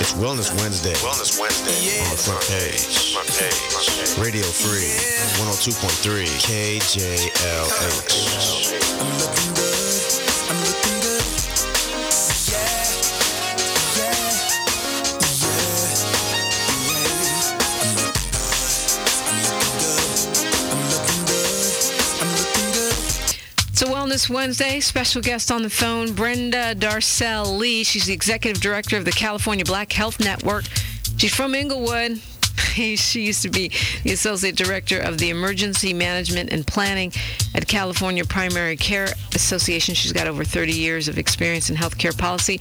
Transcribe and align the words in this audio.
It's 0.00 0.14
Wellness 0.14 0.50
Wednesday. 0.58 0.94
Wellness 0.94 1.38
Wednesday. 1.38 2.00
On 2.00 2.08
the 2.10 2.16
front 2.16 2.42
page. 2.48 3.12
Front 3.12 3.28
page. 3.36 4.16
Radio 4.16 4.44
Free. 4.44 4.96
102.3 5.44 6.24
KJLH. 6.40 8.59
Wellness 24.10 24.28
Wednesday. 24.28 24.80
Special 24.80 25.22
guest 25.22 25.52
on 25.52 25.62
the 25.62 25.70
phone, 25.70 26.12
Brenda 26.12 26.74
Darcel 26.74 27.56
Lee. 27.56 27.84
She's 27.84 28.06
the 28.06 28.12
executive 28.12 28.60
director 28.60 28.96
of 28.96 29.04
the 29.04 29.12
California 29.12 29.64
Black 29.64 29.92
Health 29.92 30.18
Network. 30.18 30.64
She's 31.16 31.32
from 31.32 31.54
Inglewood. 31.54 32.20
She 32.74 33.22
used 33.22 33.42
to 33.42 33.48
be 33.48 33.72
the 34.04 34.12
associate 34.12 34.54
director 34.54 34.98
of 34.98 35.18
the 35.18 35.30
Emergency 35.30 35.92
Management 35.92 36.52
and 36.52 36.66
Planning 36.66 37.12
at 37.54 37.66
California 37.66 38.24
Primary 38.24 38.76
Care 38.76 39.08
Association. 39.34 39.94
She's 39.94 40.12
got 40.12 40.26
over 40.26 40.44
30 40.44 40.72
years 40.72 41.08
of 41.08 41.18
experience 41.18 41.70
in 41.70 41.76
healthcare 41.76 42.16
policy. 42.16 42.60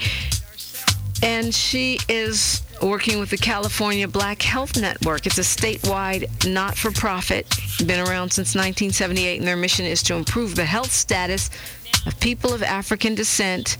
And 1.21 1.53
she 1.53 1.99
is 2.07 2.61
working 2.81 3.19
with 3.19 3.29
the 3.29 3.37
California 3.37 4.07
Black 4.07 4.41
Health 4.41 4.79
Network. 4.79 5.25
It's 5.25 5.37
a 5.37 5.41
statewide 5.41 6.51
not 6.51 6.77
for 6.77 6.91
profit, 6.91 7.47
been 7.85 7.99
around 8.07 8.31
since 8.31 8.55
1978, 8.55 9.39
and 9.39 9.47
their 9.47 9.57
mission 9.57 9.85
is 9.85 10.01
to 10.03 10.15
improve 10.15 10.55
the 10.55 10.65
health 10.65 10.91
status 10.91 11.49
of 12.05 12.19
people 12.19 12.53
of 12.53 12.63
African 12.63 13.15
descent 13.15 13.77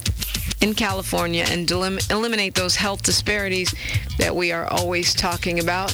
in 0.62 0.74
California 0.74 1.46
and 1.50 1.68
delim- 1.68 2.12
eliminate 2.12 2.56
those 2.56 2.76
health 2.76 3.04
disparities 3.04 3.74
that 4.18 4.36
we 4.36 4.52
are 4.52 4.68
always 4.68 5.14
talking 5.14 5.60
about. 5.60 5.92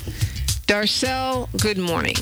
Darcel, 0.67 1.48
good 1.61 1.78
morning. 1.78 2.16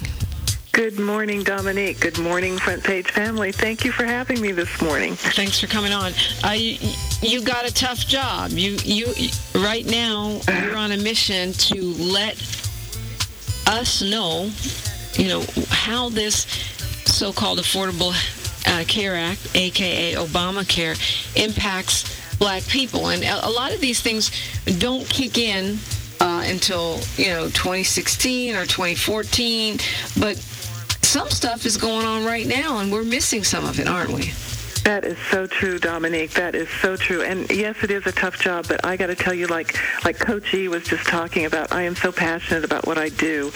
Good 0.73 0.99
morning, 0.99 1.43
Dominique. 1.43 1.99
Good 1.99 2.17
morning, 2.17 2.57
Front 2.57 2.83
Page 2.83 3.11
family. 3.11 3.51
Thank 3.51 3.85
you 3.85 3.91
for 3.91 4.05
having 4.05 4.41
me 4.41 4.51
this 4.51 4.81
morning. 4.81 5.13
Thanks 5.13 5.59
for 5.59 5.67
coming 5.67 5.93
on. 5.93 6.13
Uh, 6.43 6.53
you, 6.53 6.79
you 7.21 7.43
got 7.43 7.69
a 7.69 7.71
tough 7.71 7.99
job. 7.99 8.49
You, 8.49 8.71
you, 8.83 9.29
right 9.53 9.85
now, 9.85 10.41
you're 10.63 10.75
on 10.75 10.91
a 10.91 10.97
mission 10.97 11.53
to 11.53 11.75
let 11.75 12.41
us 13.67 14.01
know, 14.01 14.49
you 15.13 15.27
know, 15.27 15.43
how 15.69 16.09
this 16.09 16.47
so-called 17.05 17.59
Affordable 17.59 18.11
uh, 18.65 18.83
Care 18.85 19.15
Act, 19.15 19.55
aka 19.55 20.15
Obamacare, 20.15 20.97
impacts 21.35 22.35
Black 22.37 22.63
people, 22.63 23.09
and 23.09 23.23
a, 23.23 23.47
lot 23.47 23.75
of 23.75 23.79
these 23.79 24.01
things 24.01 24.31
don't 24.79 25.07
kick 25.07 25.37
in 25.37 25.77
uh, 26.19 26.43
until 26.47 26.99
you 27.15 27.27
know 27.27 27.45
2016 27.49 28.55
or 28.55 28.65
2014, 28.65 29.77
but 30.19 30.43
some 31.13 31.29
stuff 31.29 31.63
is 31.67 31.77
going 31.77 32.07
on 32.07 32.25
right 32.25 32.47
now, 32.47 32.79
and 32.79 32.91
we're 32.91 33.03
missing 33.03 33.43
some 33.43 33.65
of 33.65 33.79
it, 33.79 33.87
aren't 33.87 34.09
we? 34.09 34.31
That 34.83 35.05
is 35.05 35.15
so 35.29 35.45
true, 35.45 35.77
Dominique. 35.77 36.31
That 36.31 36.55
is 36.55 36.67
so 36.81 36.95
true. 36.95 37.21
And 37.21 37.47
yes, 37.51 37.83
it 37.83 37.91
is 37.91 38.07
a 38.07 38.11
tough 38.11 38.41
job, 38.41 38.65
but 38.67 38.83
I 38.83 38.97
got 38.97 39.07
to 39.07 39.15
tell 39.15 39.33
you, 39.33 39.45
like 39.45 39.77
like 40.03 40.17
Coach 40.17 40.55
E 40.55 40.67
was 40.69 40.85
just 40.85 41.05
talking 41.05 41.45
about, 41.45 41.71
I 41.71 41.83
am 41.83 41.95
so 41.95 42.11
passionate 42.11 42.63
about 42.63 42.87
what 42.87 42.97
I 42.97 43.09
do. 43.09 43.51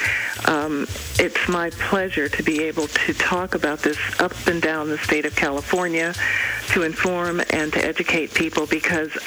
Um, 0.46 0.86
it's 1.18 1.50
my 1.50 1.72
pleasure 1.72 2.30
to 2.30 2.44
be 2.44 2.62
able 2.62 2.90
to 2.90 3.14
talk 3.16 3.56
about 3.56 3.80
this 3.80 3.98
up 4.20 4.34
and 4.46 4.62
down 4.62 4.90
the 4.90 5.00
state 5.00 5.26
of 5.26 5.36
California, 5.36 6.14
to 6.74 6.84
inform 6.84 7.42
and 7.50 7.74
to 7.74 7.84
educate 7.84 8.36
people 8.36 8.68
because 8.68 9.18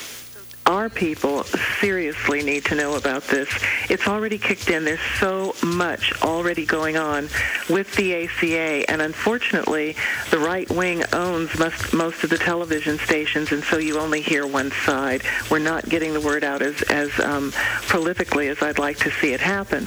our 0.70 0.88
people 0.88 1.42
seriously 1.80 2.42
need 2.44 2.64
to 2.64 2.76
know 2.76 2.94
about 2.94 3.24
this. 3.24 3.48
It's 3.88 4.06
already 4.06 4.38
kicked 4.38 4.70
in. 4.70 4.84
There's 4.84 5.00
so 5.18 5.54
much 5.64 6.12
already 6.22 6.64
going 6.64 6.96
on 6.96 7.24
with 7.68 7.92
the 7.96 8.24
ACA, 8.24 8.88
and 8.88 9.02
unfortunately, 9.02 9.96
the 10.30 10.38
right 10.38 10.70
wing 10.70 11.02
owns 11.12 11.58
most, 11.58 11.92
most 11.92 12.22
of 12.22 12.30
the 12.30 12.38
television 12.38 12.98
stations, 12.98 13.50
and 13.50 13.64
so 13.64 13.78
you 13.78 13.98
only 13.98 14.20
hear 14.20 14.46
one 14.46 14.70
side. 14.86 15.22
We're 15.50 15.58
not 15.58 15.88
getting 15.88 16.12
the 16.14 16.20
word 16.20 16.44
out 16.44 16.62
as, 16.62 16.80
as 16.82 17.18
um, 17.18 17.50
prolifically 17.90 18.48
as 18.48 18.62
I'd 18.62 18.78
like 18.78 18.98
to 18.98 19.10
see 19.10 19.32
it 19.32 19.40
happen. 19.40 19.86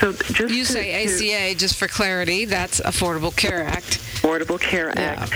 So 0.00 0.12
just 0.12 0.52
You 0.52 0.64
to- 0.64 0.72
say 0.72 1.06
to- 1.06 1.14
ACA, 1.14 1.54
just 1.54 1.76
for 1.76 1.86
clarity, 1.86 2.44
that's 2.44 2.80
Affordable 2.80 3.34
Care 3.36 3.62
Act. 3.64 4.00
Affordable 4.20 4.60
Care 4.60 4.92
Yeah. 4.96 5.26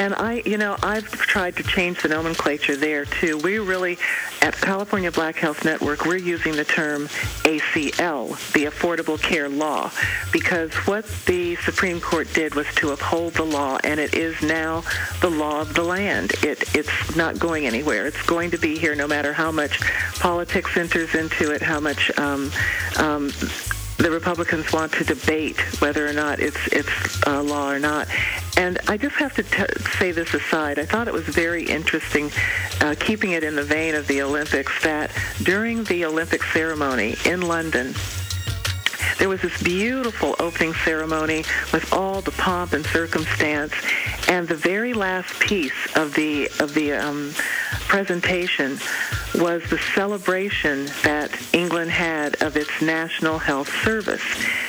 And 0.00 0.14
I, 0.14 0.42
you 0.46 0.56
know, 0.56 0.78
I've 0.82 1.10
tried 1.10 1.56
to 1.56 1.62
change 1.62 2.00
the 2.00 2.08
nomenclature 2.08 2.74
there 2.74 3.04
too. 3.04 3.36
We 3.36 3.58
really, 3.58 3.98
at 4.40 4.54
California 4.54 5.12
Black 5.12 5.36
Health 5.36 5.62
Network, 5.62 6.06
we're 6.06 6.16
using 6.16 6.56
the 6.56 6.64
term 6.64 7.08
ACL, 7.44 8.30
the 8.54 8.64
Affordable 8.64 9.20
Care 9.20 9.50
Law, 9.50 9.90
because 10.32 10.72
what 10.86 11.04
the 11.26 11.54
Supreme 11.56 12.00
Court 12.00 12.32
did 12.32 12.54
was 12.54 12.66
to 12.76 12.92
uphold 12.92 13.34
the 13.34 13.44
law, 13.44 13.78
and 13.84 14.00
it 14.00 14.14
is 14.14 14.40
now 14.40 14.84
the 15.20 15.28
law 15.28 15.60
of 15.60 15.74
the 15.74 15.82
land. 15.82 16.32
It, 16.42 16.74
it's 16.74 17.14
not 17.14 17.38
going 17.38 17.66
anywhere. 17.66 18.06
It's 18.06 18.22
going 18.22 18.52
to 18.52 18.58
be 18.58 18.78
here 18.78 18.94
no 18.94 19.06
matter 19.06 19.34
how 19.34 19.52
much 19.52 19.82
politics 20.18 20.78
enters 20.78 21.14
into 21.14 21.50
it, 21.50 21.60
how 21.60 21.78
much 21.78 22.10
um, 22.18 22.50
um, 22.96 23.30
the 24.00 24.10
Republicans 24.10 24.72
want 24.72 24.92
to 24.92 25.04
debate 25.04 25.60
whether 25.80 26.06
or 26.06 26.14
not 26.14 26.40
it's 26.40 26.66
it's 26.68 27.26
uh, 27.26 27.42
law 27.42 27.70
or 27.70 27.78
not. 27.78 28.08
And 28.56 28.78
I 28.88 28.96
just 28.96 29.16
have 29.16 29.34
to 29.34 29.42
t- 29.42 29.64
say 29.98 30.10
this 30.10 30.32
aside. 30.32 30.78
I 30.78 30.86
thought 30.86 31.06
it 31.06 31.12
was 31.12 31.24
very 31.24 31.64
interesting, 31.64 32.30
uh, 32.80 32.94
keeping 32.98 33.32
it 33.32 33.44
in 33.44 33.56
the 33.56 33.62
vein 33.62 33.94
of 33.94 34.06
the 34.06 34.22
Olympics, 34.22 34.72
that 34.82 35.10
during 35.42 35.84
the 35.84 36.06
Olympic 36.06 36.42
ceremony 36.44 37.16
in 37.26 37.42
London, 37.42 37.94
there 39.20 39.28
was 39.28 39.42
this 39.42 39.62
beautiful 39.62 40.34
opening 40.40 40.72
ceremony 40.72 41.44
with 41.74 41.92
all 41.92 42.22
the 42.22 42.30
pomp 42.32 42.72
and 42.72 42.84
circumstance, 42.86 43.74
and 44.28 44.48
the 44.48 44.54
very 44.54 44.94
last 44.94 45.38
piece 45.38 45.94
of 45.94 46.14
the 46.14 46.46
of 46.58 46.72
the 46.72 46.92
um, 46.92 47.32
presentation 47.86 48.78
was 49.34 49.62
the 49.68 49.78
celebration 49.94 50.86
that 51.02 51.30
England 51.52 51.90
had 51.90 52.42
of 52.42 52.56
its 52.56 52.80
National 52.80 53.38
Health 53.38 53.68
Service. 53.84 54.22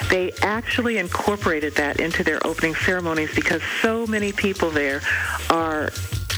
They 0.09 0.33
actually 0.41 0.97
incorporated 0.97 1.73
that 1.75 2.01
into 2.01 2.21
their 2.21 2.45
opening 2.45 2.75
ceremonies 2.75 3.33
because 3.33 3.61
so 3.81 4.05
many 4.05 4.33
people 4.33 4.69
there 4.69 5.01
are 5.49 5.91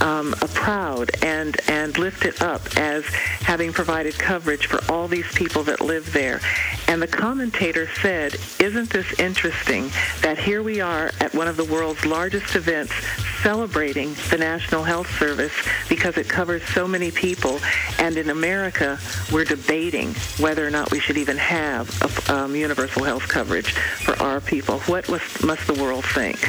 um, 0.04 0.34
proud 0.54 1.12
and 1.24 1.58
and 1.70 1.98
lifted 1.98 2.42
up 2.42 2.62
as 2.78 3.06
having 3.06 3.72
provided 3.72 4.14
coverage 4.20 4.68
for 4.68 4.80
all 4.92 5.08
these 5.08 5.32
people 5.34 5.64
that 5.64 5.80
live 5.82 6.12
there. 6.12 6.42
And 6.88 7.02
the 7.02 7.08
commentator 7.08 7.88
said, 8.02 8.36
"Isn't 8.60 8.90
this 8.90 9.18
interesting 9.20 9.90
that 10.22 10.38
here 10.38 10.62
we 10.62 10.82
are 10.82 11.12
at 11.22 11.34
one 11.34 11.48
of 11.48 11.56
the 11.58 11.64
world's 11.64 12.06
largest 12.06 12.56
events 12.56 12.94
celebrating 13.42 14.14
the 14.30 14.38
National 14.38 14.84
Health 14.84 15.10
Service 15.18 15.54
because 15.88 16.18
it 16.18 16.28
covers 16.28 16.64
so 16.74 16.88
many 16.88 17.10
people, 17.10 17.60
and 17.98 18.18
in 18.18 18.30
America 18.30 19.00
we're 19.32 19.46
debating 19.46 20.14
whether 20.38 20.68
or 20.68 20.70
not 20.70 20.92
we 20.92 21.00
should 21.00 21.18
even 21.18 21.38
have 21.38 21.90
a, 22.02 22.34
um, 22.34 22.56
universal 22.56 23.04
health 23.04 23.28
coverage 23.28 23.72
for 23.72 24.22
our 24.22 24.42
people. 24.42 24.80
What 24.82 25.08
was, 25.08 25.22
must 25.42 25.66
the 25.66 25.82
world 25.82 26.04
think?" 26.06 26.40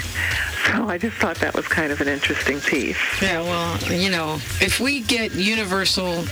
So 0.66 0.88
I 0.88 0.98
just 0.98 1.16
thought 1.16 1.36
that 1.36 1.54
was 1.54 1.66
kind 1.68 1.92
of 1.92 2.00
an 2.00 2.08
interesting 2.08 2.60
piece. 2.60 2.96
Yeah, 3.22 3.42
well, 3.42 3.78
you 3.92 4.10
know, 4.10 4.34
if 4.60 4.80
we 4.80 5.00
get 5.00 5.34
universal 5.34 6.22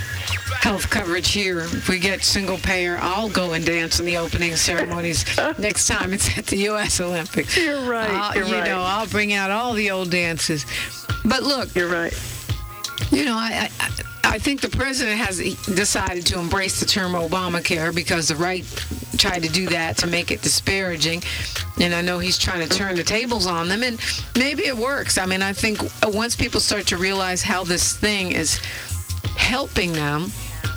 health 0.61 0.89
coverage 0.91 1.31
here, 1.33 1.61
if 1.61 1.89
we 1.89 1.99
get 1.99 2.23
single 2.25 2.57
payer, 2.59 2.99
I'll 3.01 3.29
go 3.29 3.53
and 3.53 3.65
dance 3.65 4.01
in 4.01 4.07
the 4.07 4.17
opening 4.17 4.57
ceremonies 4.57 5.25
next 5.59 5.87
time 5.87 6.13
it's 6.13 6.37
at 6.39 6.47
the 6.47 6.57
U.S. 6.71 7.01
Olympics. 7.01 7.57
You're 7.57 7.83
right, 7.89 8.11
Uh, 8.11 8.33
you're 8.35 8.47
you 8.47 8.55
right. 8.55 8.65
know, 8.67 8.81
I'll 8.81 9.07
bring 9.07 9.33
out 9.33 9.51
all 9.51 9.75
the 9.75 9.91
old 9.91 10.11
dances. 10.11 10.65
But 11.25 11.43
look, 11.43 11.75
You're 11.75 11.89
right. 11.89 12.13
you 13.11 13.25
know, 13.25 13.35
I, 13.37 13.71
I, 13.81 13.91
I 14.25 14.39
think 14.39 14.61
the 14.61 14.69
president 14.71 15.19
has 15.19 15.39
decided 15.67 16.27
to 16.27 16.39
embrace 16.39 16.81
the 16.81 16.87
term 16.87 17.13
Obamacare 17.13 17.95
because 17.95 18.29
the 18.29 18.37
right 18.37 18.65
tried 19.17 19.43
to 19.43 19.49
do 19.49 19.69
that 19.69 19.97
to 19.99 20.07
make 20.07 20.31
it 20.31 20.43
disparaging. 20.43 21.23
And 21.81 21.95
I 21.95 22.03
know 22.03 22.19
he's 22.19 22.39
trying 22.39 22.67
to 22.67 22.75
turn 22.75 22.97
the 22.97 23.05
tables 23.05 23.47
on 23.47 23.69
them, 23.69 23.83
and 23.83 23.99
maybe 24.37 24.67
it 24.67 24.77
works. 24.77 25.19
I 25.19 25.27
mean, 25.27 25.43
I 25.43 25.53
think 25.53 25.81
once 26.03 26.37
people 26.37 26.61
start 26.61 26.87
to 26.89 26.97
realize 26.97 27.43
how 27.43 27.65
this 27.65 27.97
thing 27.97 28.33
is 28.33 28.59
helping 29.37 29.93
them 29.93 30.31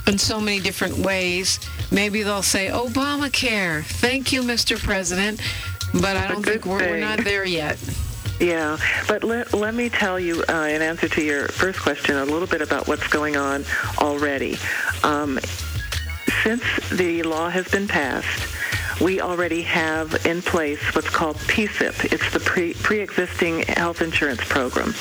in 0.08 0.18
so 0.18 0.40
many 0.40 0.60
different 0.60 0.98
ways, 0.98 1.60
maybe 1.92 2.24
they'll 2.24 2.44
say, 2.44 2.68
Obamacare, 2.68 3.84
thank 3.84 4.32
you, 4.32 4.42
Mr. 4.42 4.81
President. 4.81 5.42
But 5.94 6.18
I 6.18 6.28
don't 6.28 6.44
think 6.44 6.66
we're, 6.66 6.80
we're 6.80 7.00
not 7.00 7.24
there 7.24 7.46
yet. 7.46 7.78
Yeah, 8.40 8.78
but 9.08 9.24
let, 9.24 9.54
let 9.54 9.74
me 9.74 9.88
tell 9.88 10.20
you, 10.20 10.44
uh, 10.50 10.68
in 10.70 10.81
answer 10.81 11.08
to 11.08 11.24
your 11.24 11.48
first 11.48 11.80
question, 11.80 12.18
a 12.18 12.26
little 12.26 12.48
bit 12.48 12.62
about 12.62 12.88
what's 12.88 13.08
going 13.08 13.38
on 13.38 13.64
already. 14.00 14.58
Um, 15.04 15.40
since 16.44 16.64
the 16.90 17.24
law 17.24 17.50
has 17.50 17.68
been 17.68 17.88
passed, 17.88 18.56
we 19.02 19.20
already 19.20 19.62
have 19.64 20.26
in 20.26 20.42
place 20.42 20.80
what's 20.96 21.10
called 21.10 21.36
PSIP. 21.38 22.14
It's 22.14 22.32
the 22.32 22.40
pre- 22.40 22.74
pre-existing 22.74 23.64
health 23.64 24.02
insurance 24.02 24.44
program. 24.44 24.94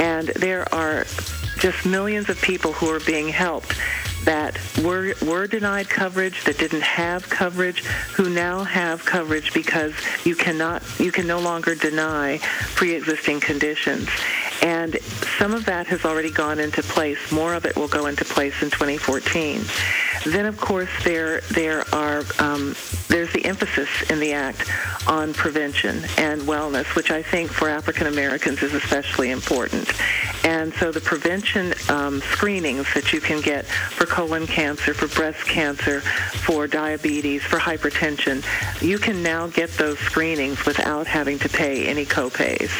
And 0.00 0.28
there 0.28 0.72
are 0.74 1.06
just 1.58 1.86
millions 1.86 2.28
of 2.28 2.40
people 2.42 2.72
who 2.72 2.88
are 2.90 3.00
being 3.00 3.28
helped 3.28 3.74
that 4.24 4.58
were 4.82 5.14
were 5.22 5.46
denied 5.46 5.88
coverage, 5.88 6.44
that 6.44 6.58
didn't 6.58 6.82
have 6.82 7.28
coverage, 7.30 7.84
who 8.14 8.28
now 8.28 8.64
have 8.64 9.04
coverage 9.04 9.54
because 9.54 9.94
you 10.24 10.34
cannot 10.34 10.82
you 10.98 11.12
can 11.12 11.26
no 11.26 11.38
longer 11.38 11.74
deny 11.74 12.38
pre-existing 12.74 13.40
conditions. 13.40 14.08
And 14.62 14.98
some 15.38 15.54
of 15.54 15.64
that 15.66 15.86
has 15.86 16.04
already 16.04 16.30
gone 16.30 16.58
into 16.58 16.82
place. 16.82 17.30
More 17.30 17.54
of 17.54 17.64
it 17.64 17.76
will 17.76 17.88
go 17.88 18.06
into 18.06 18.24
place 18.24 18.62
in 18.62 18.70
2014. 18.70 19.64
Then, 20.26 20.46
of 20.46 20.60
course, 20.60 20.90
there 21.04 21.40
there 21.52 21.84
are 21.94 22.24
um, 22.40 22.74
there's 23.08 23.32
the 23.32 23.44
emphasis 23.44 23.88
in 24.10 24.18
the 24.18 24.32
act 24.32 24.68
on 25.06 25.32
prevention 25.32 26.02
and 26.18 26.42
wellness, 26.42 26.96
which 26.96 27.12
I 27.12 27.22
think 27.22 27.50
for 27.50 27.68
African 27.68 28.08
Americans 28.08 28.60
is 28.62 28.74
especially 28.74 29.30
important. 29.30 29.92
And 30.44 30.74
so 30.74 30.90
the 30.90 31.00
prevention 31.00 31.74
um, 31.88 32.20
screenings 32.20 32.92
that 32.94 33.12
you 33.12 33.20
can 33.20 33.40
get 33.40 33.66
for 33.66 34.06
colon 34.06 34.48
cancer, 34.48 34.94
for 34.94 35.06
breast 35.14 35.44
cancer, 35.46 36.00
for 36.00 36.66
diabetes, 36.66 37.42
for 37.42 37.58
hypertension, 37.58 38.44
you 38.82 38.98
can 38.98 39.22
now 39.22 39.46
get 39.46 39.70
those 39.72 39.98
screenings 40.00 40.66
without 40.66 41.06
having 41.06 41.38
to 41.38 41.48
pay 41.48 41.86
any 41.86 42.04
copays. 42.04 42.72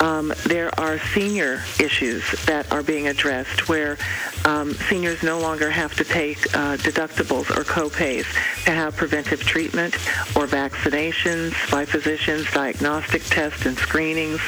Um, 0.00 0.32
there 0.44 0.70
are 0.78 0.98
senior 1.12 1.62
issues 1.80 2.30
that 2.44 2.70
are 2.70 2.84
being 2.84 3.08
addressed 3.08 3.68
where 3.68 3.98
um, 4.44 4.74
seniors 4.74 5.22
no 5.24 5.40
longer 5.40 5.70
have 5.70 5.96
to 5.96 6.04
pay 6.04 6.36
uh, 6.54 6.76
deductibles 6.78 7.50
or 7.50 7.64
copays 7.64 8.24
to 8.64 8.70
have 8.70 8.96
preventive 8.96 9.40
treatment 9.40 9.94
or 10.36 10.46
vaccinations 10.46 11.52
by 11.70 11.84
physicians, 11.84 12.50
diagnostic 12.52 13.22
tests 13.24 13.66
and 13.66 13.76
screenings. 13.78 14.40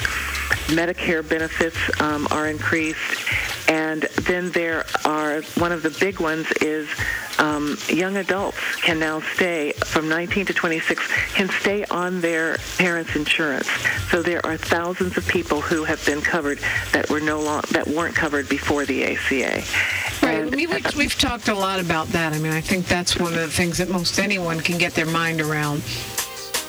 Medicare 0.69 1.27
benefits 1.27 1.77
um, 2.01 2.27
are 2.31 2.49
increased. 2.49 2.99
And 3.71 4.03
then 4.23 4.51
there 4.51 4.85
are, 5.05 5.43
one 5.57 5.71
of 5.71 5.85
the 5.85 5.97
big 6.01 6.19
ones 6.19 6.51
is 6.61 6.89
um, 7.39 7.79
young 7.89 8.17
adults 8.17 8.59
can 8.83 8.99
now 8.99 9.21
stay 9.21 9.73
from 9.85 10.09
19 10.09 10.47
to 10.47 10.53
26 10.53 11.07
can 11.35 11.49
stay 11.49 11.85
on 11.85 12.21
their 12.21 12.57
parents' 12.79 13.15
insurance. 13.15 13.69
So 14.11 14.23
there 14.23 14.45
are 14.45 14.57
thousands 14.57 15.17
of 15.17 15.27
people 15.29 15.61
who 15.61 15.85
have 15.85 16.05
been 16.05 16.21
covered 16.21 16.59
that 16.91 17.09
were 17.09 17.21
no 17.21 17.41
long, 17.41 17.63
that 17.71 17.87
weren't 17.87 18.17
covered 18.17 18.49
before 18.49 18.85
the 18.87 19.05
ACA. 19.05 19.63
Right. 20.21 20.51
Mean, 20.51 20.69
we've, 20.69 20.97
we've 20.97 21.19
talked 21.19 21.47
a 21.47 21.55
lot 21.55 21.79
about 21.79 22.09
that. 22.09 22.33
I 22.33 22.41
mean, 22.41 22.53
I 22.53 22.61
think 22.61 22.87
that's 22.87 23.19
one 23.19 23.35
of 23.35 23.39
the 23.39 23.49
things 23.49 23.79
that 23.79 23.89
most 23.89 24.19
anyone 24.19 24.59
can 24.59 24.79
get 24.79 24.95
their 24.95 25.07
mind 25.07 25.41
around 25.41 25.83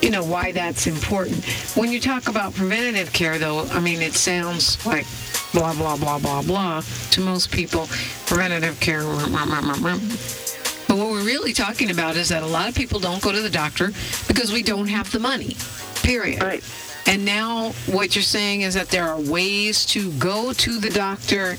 you 0.01 0.09
know 0.09 0.23
why 0.23 0.51
that's 0.51 0.87
important. 0.87 1.45
When 1.75 1.91
you 1.91 1.99
talk 1.99 2.27
about 2.27 2.55
preventative 2.55 3.13
care, 3.13 3.37
though, 3.37 3.65
I 3.65 3.79
mean 3.79 4.01
it 4.01 4.13
sounds 4.13 4.83
like 4.83 5.05
blah 5.53 5.73
blah 5.73 5.97
blah 5.97 6.19
blah 6.19 6.41
blah 6.41 6.81
to 7.11 7.21
most 7.21 7.51
people. 7.51 7.87
Preventative 8.25 8.79
care. 8.79 9.03
But 9.03 10.97
what 10.97 11.09
we're 11.11 11.23
really 11.23 11.53
talking 11.53 11.91
about 11.91 12.15
is 12.15 12.29
that 12.29 12.43
a 12.43 12.47
lot 12.47 12.67
of 12.67 12.75
people 12.75 12.99
don't 12.99 13.21
go 13.21 13.31
to 13.31 13.41
the 13.41 13.49
doctor 13.49 13.91
because 14.27 14.51
we 14.51 14.63
don't 14.63 14.87
have 14.87 15.11
the 15.11 15.19
money. 15.19 15.55
Period. 16.03 16.41
Right. 16.41 16.63
And 17.07 17.25
now 17.25 17.71
what 17.87 18.15
you're 18.15 18.23
saying 18.23 18.61
is 18.61 18.73
that 18.75 18.89
there 18.89 19.07
are 19.07 19.19
ways 19.19 19.85
to 19.87 20.11
go 20.13 20.53
to 20.53 20.79
the 20.79 20.89
doctor 20.89 21.57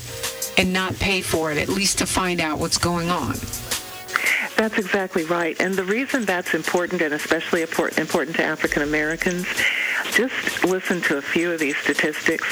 and 0.57 0.71
not 0.71 0.95
pay 0.99 1.21
for 1.21 1.51
it, 1.51 1.57
at 1.57 1.69
least 1.69 1.97
to 1.99 2.05
find 2.05 2.39
out 2.39 2.59
what's 2.59 2.77
going 2.77 3.09
on. 3.09 3.35
That's 4.55 4.77
exactly 4.77 5.23
right. 5.25 5.59
And 5.59 5.73
the 5.73 5.83
reason 5.83 6.25
that's 6.25 6.53
important, 6.53 7.01
and 7.01 7.13
especially 7.13 7.63
important 7.63 8.35
to 8.35 8.43
African 8.43 8.83
Americans, 8.83 9.47
just 10.11 10.63
listen 10.63 11.01
to 11.01 11.17
a 11.17 11.21
few 11.21 11.51
of 11.51 11.59
these 11.59 11.75
statistics. 11.77 12.47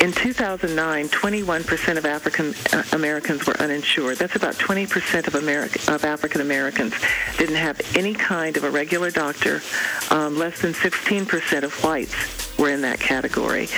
In 0.00 0.12
2009, 0.12 1.08
21% 1.08 1.96
of 1.96 2.04
African 2.04 2.54
uh, 2.72 2.82
Americans 2.92 3.46
were 3.46 3.56
uninsured. 3.58 4.18
That's 4.18 4.36
about 4.36 4.54
20% 4.54 5.26
of, 5.26 5.34
America, 5.34 5.94
of 5.94 6.04
African 6.04 6.40
Americans 6.40 6.94
didn't 7.38 7.56
have 7.56 7.80
any 7.96 8.12
kind 8.12 8.56
of 8.56 8.64
a 8.64 8.70
regular 8.70 9.10
doctor. 9.10 9.62
Um, 10.10 10.36
less 10.36 10.60
than 10.60 10.72
16% 10.72 11.62
of 11.62 11.72
whites 11.82 12.43
were 12.58 12.70
in 12.70 12.80
that 12.82 13.00
category. 13.00 13.68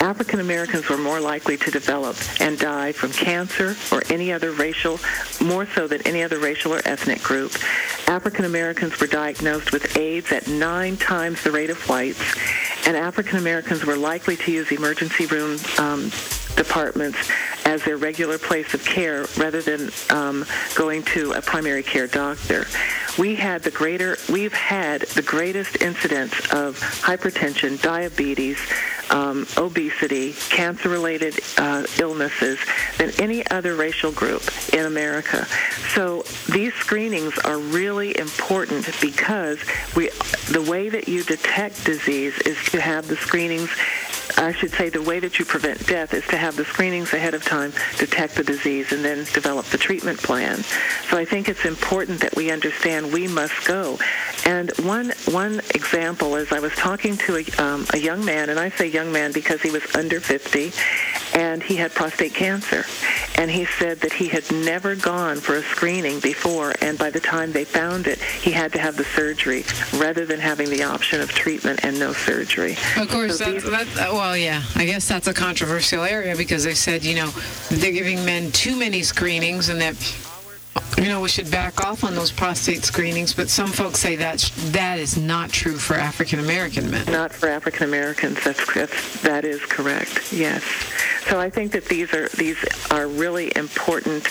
African 0.00 0.40
Americans 0.40 0.88
were 0.88 0.98
more 0.98 1.20
likely 1.20 1.56
to 1.56 1.70
develop 1.70 2.16
and 2.40 2.58
die 2.58 2.92
from 2.92 3.10
cancer 3.12 3.76
or 3.90 4.02
any 4.10 4.32
other 4.32 4.52
racial, 4.52 4.98
more 5.40 5.66
so 5.66 5.86
than 5.86 6.02
any 6.06 6.22
other 6.22 6.38
racial 6.38 6.74
or 6.74 6.82
ethnic 6.84 7.22
group. 7.22 7.52
African 8.08 8.44
Americans 8.44 9.00
were 9.00 9.06
diagnosed 9.06 9.72
with 9.72 9.96
AIDS 9.96 10.30
at 10.32 10.46
nine 10.46 10.96
times 10.96 11.42
the 11.42 11.50
rate 11.50 11.70
of 11.70 11.78
whites, 11.88 12.22
and 12.86 12.96
African 12.96 13.38
Americans 13.38 13.84
were 13.84 13.96
likely 13.96 14.36
to 14.36 14.52
use 14.52 14.70
emergency 14.70 15.26
room 15.26 15.58
um, 15.78 16.10
departments 16.56 17.18
as 17.64 17.82
their 17.84 17.96
regular 17.96 18.38
place 18.38 18.74
of 18.74 18.84
care 18.84 19.26
rather 19.36 19.62
than 19.62 19.90
um, 20.10 20.44
going 20.74 21.02
to 21.02 21.32
a 21.32 21.42
primary 21.42 21.82
care 21.82 22.06
doctor. 22.06 22.66
We 23.18 23.36
had 23.36 23.62
the 23.62 23.70
greater, 23.70 24.16
we've 24.28 24.52
had 24.52 25.02
the 25.02 25.22
greatest 25.22 25.80
incidence 25.80 26.32
of 26.52 26.78
hypertension, 26.80 27.80
diabetes, 27.80 28.58
um, 29.10 29.46
obesity, 29.56 30.32
cancer-related 30.50 31.38
uh, 31.58 31.84
illnesses 32.00 32.58
than 32.98 33.12
any 33.20 33.46
other 33.50 33.76
racial 33.76 34.10
group 34.10 34.42
in 34.72 34.86
America. 34.86 35.46
So 35.94 36.24
these 36.50 36.74
screenings 36.74 37.38
are 37.38 37.58
really 37.58 38.18
important 38.18 38.88
because 39.00 39.58
we, 39.94 40.10
the 40.50 40.64
way 40.68 40.88
that 40.88 41.06
you 41.06 41.22
detect 41.22 41.84
disease 41.84 42.36
is 42.40 42.58
to 42.70 42.80
have 42.80 43.06
the 43.06 43.16
screenings 43.16 43.70
I 44.36 44.52
should 44.52 44.72
say 44.72 44.88
the 44.88 45.02
way 45.02 45.20
that 45.20 45.38
you 45.38 45.44
prevent 45.44 45.86
death 45.86 46.12
is 46.14 46.26
to 46.28 46.36
have 46.36 46.56
the 46.56 46.64
screenings 46.64 47.12
ahead 47.12 47.34
of 47.34 47.44
time, 47.44 47.72
detect 47.98 48.34
the 48.34 48.44
disease, 48.44 48.92
and 48.92 49.04
then 49.04 49.24
develop 49.32 49.66
the 49.66 49.78
treatment 49.78 50.18
plan. 50.18 50.62
So 51.08 51.16
I 51.16 51.24
think 51.24 51.48
it's 51.48 51.64
important 51.64 52.20
that 52.20 52.34
we 52.36 52.50
understand 52.50 53.12
we 53.12 53.28
must 53.28 53.66
go. 53.66 53.98
And 54.46 54.70
one 54.78 55.12
one 55.26 55.60
example 55.74 56.36
is 56.36 56.52
I 56.52 56.60
was 56.60 56.72
talking 56.72 57.16
to 57.18 57.36
a, 57.36 57.62
um, 57.62 57.86
a 57.92 57.98
young 57.98 58.24
man, 58.24 58.50
and 58.50 58.58
I 58.58 58.70
say 58.70 58.86
young 58.86 59.12
man 59.12 59.32
because 59.32 59.62
he 59.62 59.70
was 59.70 59.82
under 59.94 60.20
50, 60.20 60.72
and 61.34 61.62
he 61.62 61.76
had 61.76 61.92
prostate 61.92 62.32
cancer. 62.32 62.84
And 63.36 63.50
he 63.50 63.64
said 63.64 64.00
that 64.00 64.12
he 64.12 64.28
had 64.28 64.50
never 64.52 64.94
gone 64.94 65.40
for 65.40 65.56
a 65.56 65.62
screening 65.62 66.20
before, 66.20 66.72
and 66.80 66.96
by 66.96 67.10
the 67.10 67.20
time 67.20 67.52
they 67.52 67.64
found 67.64 68.06
it, 68.06 68.20
he 68.20 68.52
had 68.52 68.72
to 68.72 68.78
have 68.78 68.96
the 68.96 69.04
surgery 69.04 69.64
rather 69.96 70.24
than 70.24 70.40
having 70.40 70.70
the 70.70 70.84
option 70.84 71.20
of 71.20 71.30
treatment 71.30 71.84
and 71.84 71.98
no 71.98 72.12
surgery. 72.12 72.76
Of 72.96 73.08
course, 73.08 73.38
so 73.38 73.52
that's, 73.52 73.94
that, 73.94 74.12
well, 74.12 74.36
yeah, 74.36 74.62
I 74.76 74.86
guess 74.86 75.08
that's 75.08 75.26
a 75.26 75.34
controversial 75.34 76.04
area 76.04 76.36
because 76.36 76.64
they 76.64 76.74
said, 76.74 77.04
you 77.04 77.16
know, 77.16 77.30
they're 77.70 77.92
giving 77.92 78.24
men 78.24 78.52
too 78.52 78.76
many 78.76 79.02
screenings 79.02 79.68
and 79.68 79.80
that 79.80 79.96
you 80.98 81.04
know, 81.04 81.20
we 81.20 81.28
should 81.28 81.50
back 81.50 81.84
off 81.84 82.04
on 82.04 82.14
those 82.14 82.30
prostate 82.30 82.84
screenings, 82.84 83.34
but 83.34 83.48
some 83.48 83.68
folks 83.68 83.98
say 84.00 84.16
that 84.16 84.40
that 84.66 84.98
is 84.98 85.16
not 85.16 85.50
true 85.50 85.76
for 85.76 85.94
African 85.94 86.38
American 86.38 86.90
men. 86.90 87.04
Not 87.10 87.32
for 87.32 87.48
African 87.48 87.84
Americans. 87.84 88.42
That's, 88.44 88.74
that's 88.74 89.22
that 89.22 89.44
is 89.44 89.60
correct. 89.60 90.32
Yes. 90.32 90.62
So 91.28 91.40
I 91.40 91.48
think 91.48 91.72
that 91.72 91.86
these 91.86 92.12
are 92.12 92.28
these 92.28 92.62
are 92.90 93.08
really 93.08 93.50
important 93.56 94.28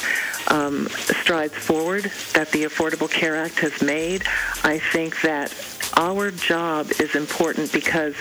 um, 0.50 0.88
strides 0.90 1.56
forward 1.56 2.12
that 2.34 2.52
the 2.52 2.64
Affordable 2.66 3.10
Care 3.10 3.36
Act 3.36 3.60
has 3.60 3.82
made. 3.82 4.24
I 4.64 4.80
think 4.80 5.22
that 5.22 5.54
our 5.98 6.30
job 6.32 6.92
is 7.00 7.16
important 7.16 7.72
because 7.74 8.16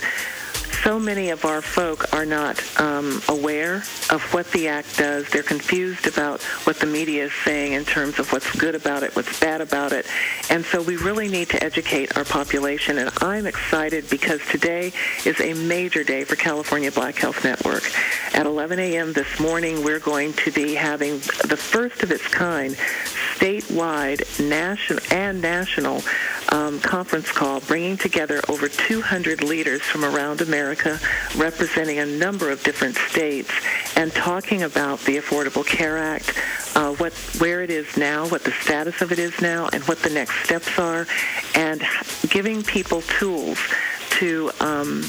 so 0.82 0.98
many 0.98 1.30
of 1.30 1.44
our 1.44 1.62
folk 1.62 2.12
are 2.12 2.26
not 2.26 2.60
um, 2.80 3.22
aware 3.28 3.76
of 4.10 4.22
what 4.32 4.50
the 4.50 4.66
act 4.66 4.98
does. 4.98 5.28
They're 5.30 5.42
confused 5.42 6.06
about 6.08 6.42
what 6.64 6.80
the 6.80 6.86
media 6.86 7.26
is 7.26 7.32
saying 7.44 7.72
in 7.72 7.84
terms 7.84 8.18
of 8.18 8.32
what's 8.32 8.50
good 8.56 8.74
about 8.74 9.04
it, 9.04 9.14
what's 9.14 9.38
bad 9.38 9.60
about 9.60 9.92
it. 9.92 10.06
And 10.50 10.64
so 10.64 10.82
we 10.82 10.96
really 10.96 11.28
need 11.28 11.48
to 11.50 11.62
educate 11.62 12.16
our 12.16 12.24
population. 12.24 12.98
And 12.98 13.10
I'm 13.20 13.46
excited 13.46 14.10
because 14.10 14.40
today 14.50 14.92
is 15.24 15.40
a 15.40 15.54
major 15.54 16.02
day 16.02 16.24
for 16.24 16.34
California 16.34 16.90
Black 16.90 17.14
Health 17.16 17.44
Network. 17.44 17.84
At 18.34 18.46
11 18.46 18.80
a.m. 18.80 19.12
this 19.12 19.38
morning, 19.38 19.84
we're 19.84 20.00
going 20.00 20.32
to 20.34 20.50
be 20.50 20.74
having 20.74 21.18
the 21.46 21.56
first 21.56 22.02
of 22.02 22.10
its 22.10 22.26
kind 22.26 22.76
statewide 23.36 24.22
national 24.48 25.00
and 25.10 25.40
national 25.40 26.02
um, 26.52 26.78
conference 26.80 27.32
call 27.32 27.60
bringing 27.60 27.96
together 27.96 28.42
over 28.48 28.68
200 28.68 29.42
leaders 29.42 29.80
from 29.80 30.04
around 30.04 30.42
America 30.42 31.00
representing 31.36 31.98
a 31.98 32.06
number 32.06 32.50
of 32.50 32.62
different 32.62 32.94
states 32.96 33.50
and 33.96 34.12
talking 34.12 34.62
about 34.62 35.00
the 35.00 35.16
Affordable 35.16 35.66
Care 35.66 35.96
Act, 35.96 36.38
uh, 36.76 36.92
what 36.94 37.12
where 37.38 37.62
it 37.62 37.70
is 37.70 37.96
now, 37.96 38.28
what 38.28 38.44
the 38.44 38.52
status 38.52 39.00
of 39.00 39.12
it 39.12 39.18
is 39.18 39.40
now, 39.40 39.68
and 39.72 39.82
what 39.84 39.98
the 40.00 40.10
next 40.10 40.44
steps 40.44 40.78
are, 40.78 41.06
and 41.54 41.82
giving 42.28 42.62
people 42.62 43.00
tools 43.02 43.58
to 44.10 44.50
um, 44.60 45.02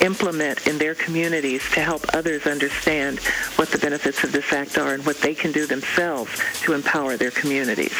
implement 0.00 0.66
in 0.66 0.78
their 0.78 0.94
communities 0.94 1.62
to 1.72 1.80
help 1.80 2.02
others 2.14 2.46
understand 2.46 3.18
what 3.56 3.68
the 3.68 3.78
benefits 3.78 4.24
of 4.24 4.32
this 4.32 4.52
act 4.52 4.78
are 4.78 4.94
and 4.94 5.04
what 5.04 5.18
they 5.18 5.34
can 5.34 5.52
do 5.52 5.66
themselves 5.66 6.30
to 6.62 6.72
empower 6.72 7.16
their 7.16 7.30
communities. 7.30 7.92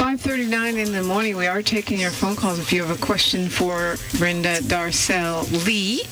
5:39 0.00 0.78
in 0.78 0.92
the 0.92 1.02
morning. 1.02 1.36
We 1.36 1.46
are 1.46 1.60
taking 1.60 2.00
your 2.00 2.10
phone 2.10 2.34
calls 2.34 2.58
if 2.58 2.72
you 2.72 2.82
have 2.82 2.90
a 2.90 3.04
question 3.04 3.50
for 3.50 3.96
Brenda 4.16 4.60
Darcel 4.60 5.44
Lee. 5.66 6.04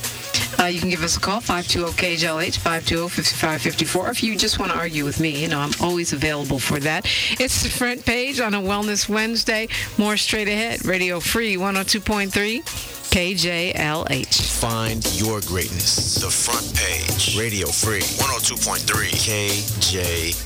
Uh, 0.59 0.66
you 0.66 0.78
can 0.78 0.90
give 0.90 1.02
us 1.02 1.16
a 1.16 1.21
call, 1.21 1.40
520-KJLH, 1.40 2.59
520-5554. 2.59 4.11
If 4.11 4.23
you 4.23 4.37
just 4.37 4.59
want 4.59 4.73
to 4.73 4.78
argue 4.78 5.07
with 5.07 5.21
me, 5.21 5.40
you 5.40 5.49
know, 5.49 5.61
I'm 5.61 5.73
always 5.80 6.12
available 6.12 6.59
for 6.59 6.78
that. 6.80 7.07
It's 7.40 7.62
the 7.62 7.71
front 7.71 8.04
page 8.04 8.40
on 8.40 8.52
a 8.52 8.61
Wellness 8.61 9.09
Wednesday. 9.09 9.68
More 9.97 10.18
straight 10.18 10.49
ahead. 10.49 10.85
Radio 10.85 11.18
Free 11.18 11.57
102.3 11.57 12.98
KJLH. 13.11 14.61
Find 14.61 15.00
your 15.17 15.41
greatness. 15.43 16.17
The 16.21 16.31
front 16.31 16.67
page. 16.77 17.38
Radio 17.38 17.67
Free 17.69 18.05
102.3 18.21 18.85
KJLH. 19.25 20.38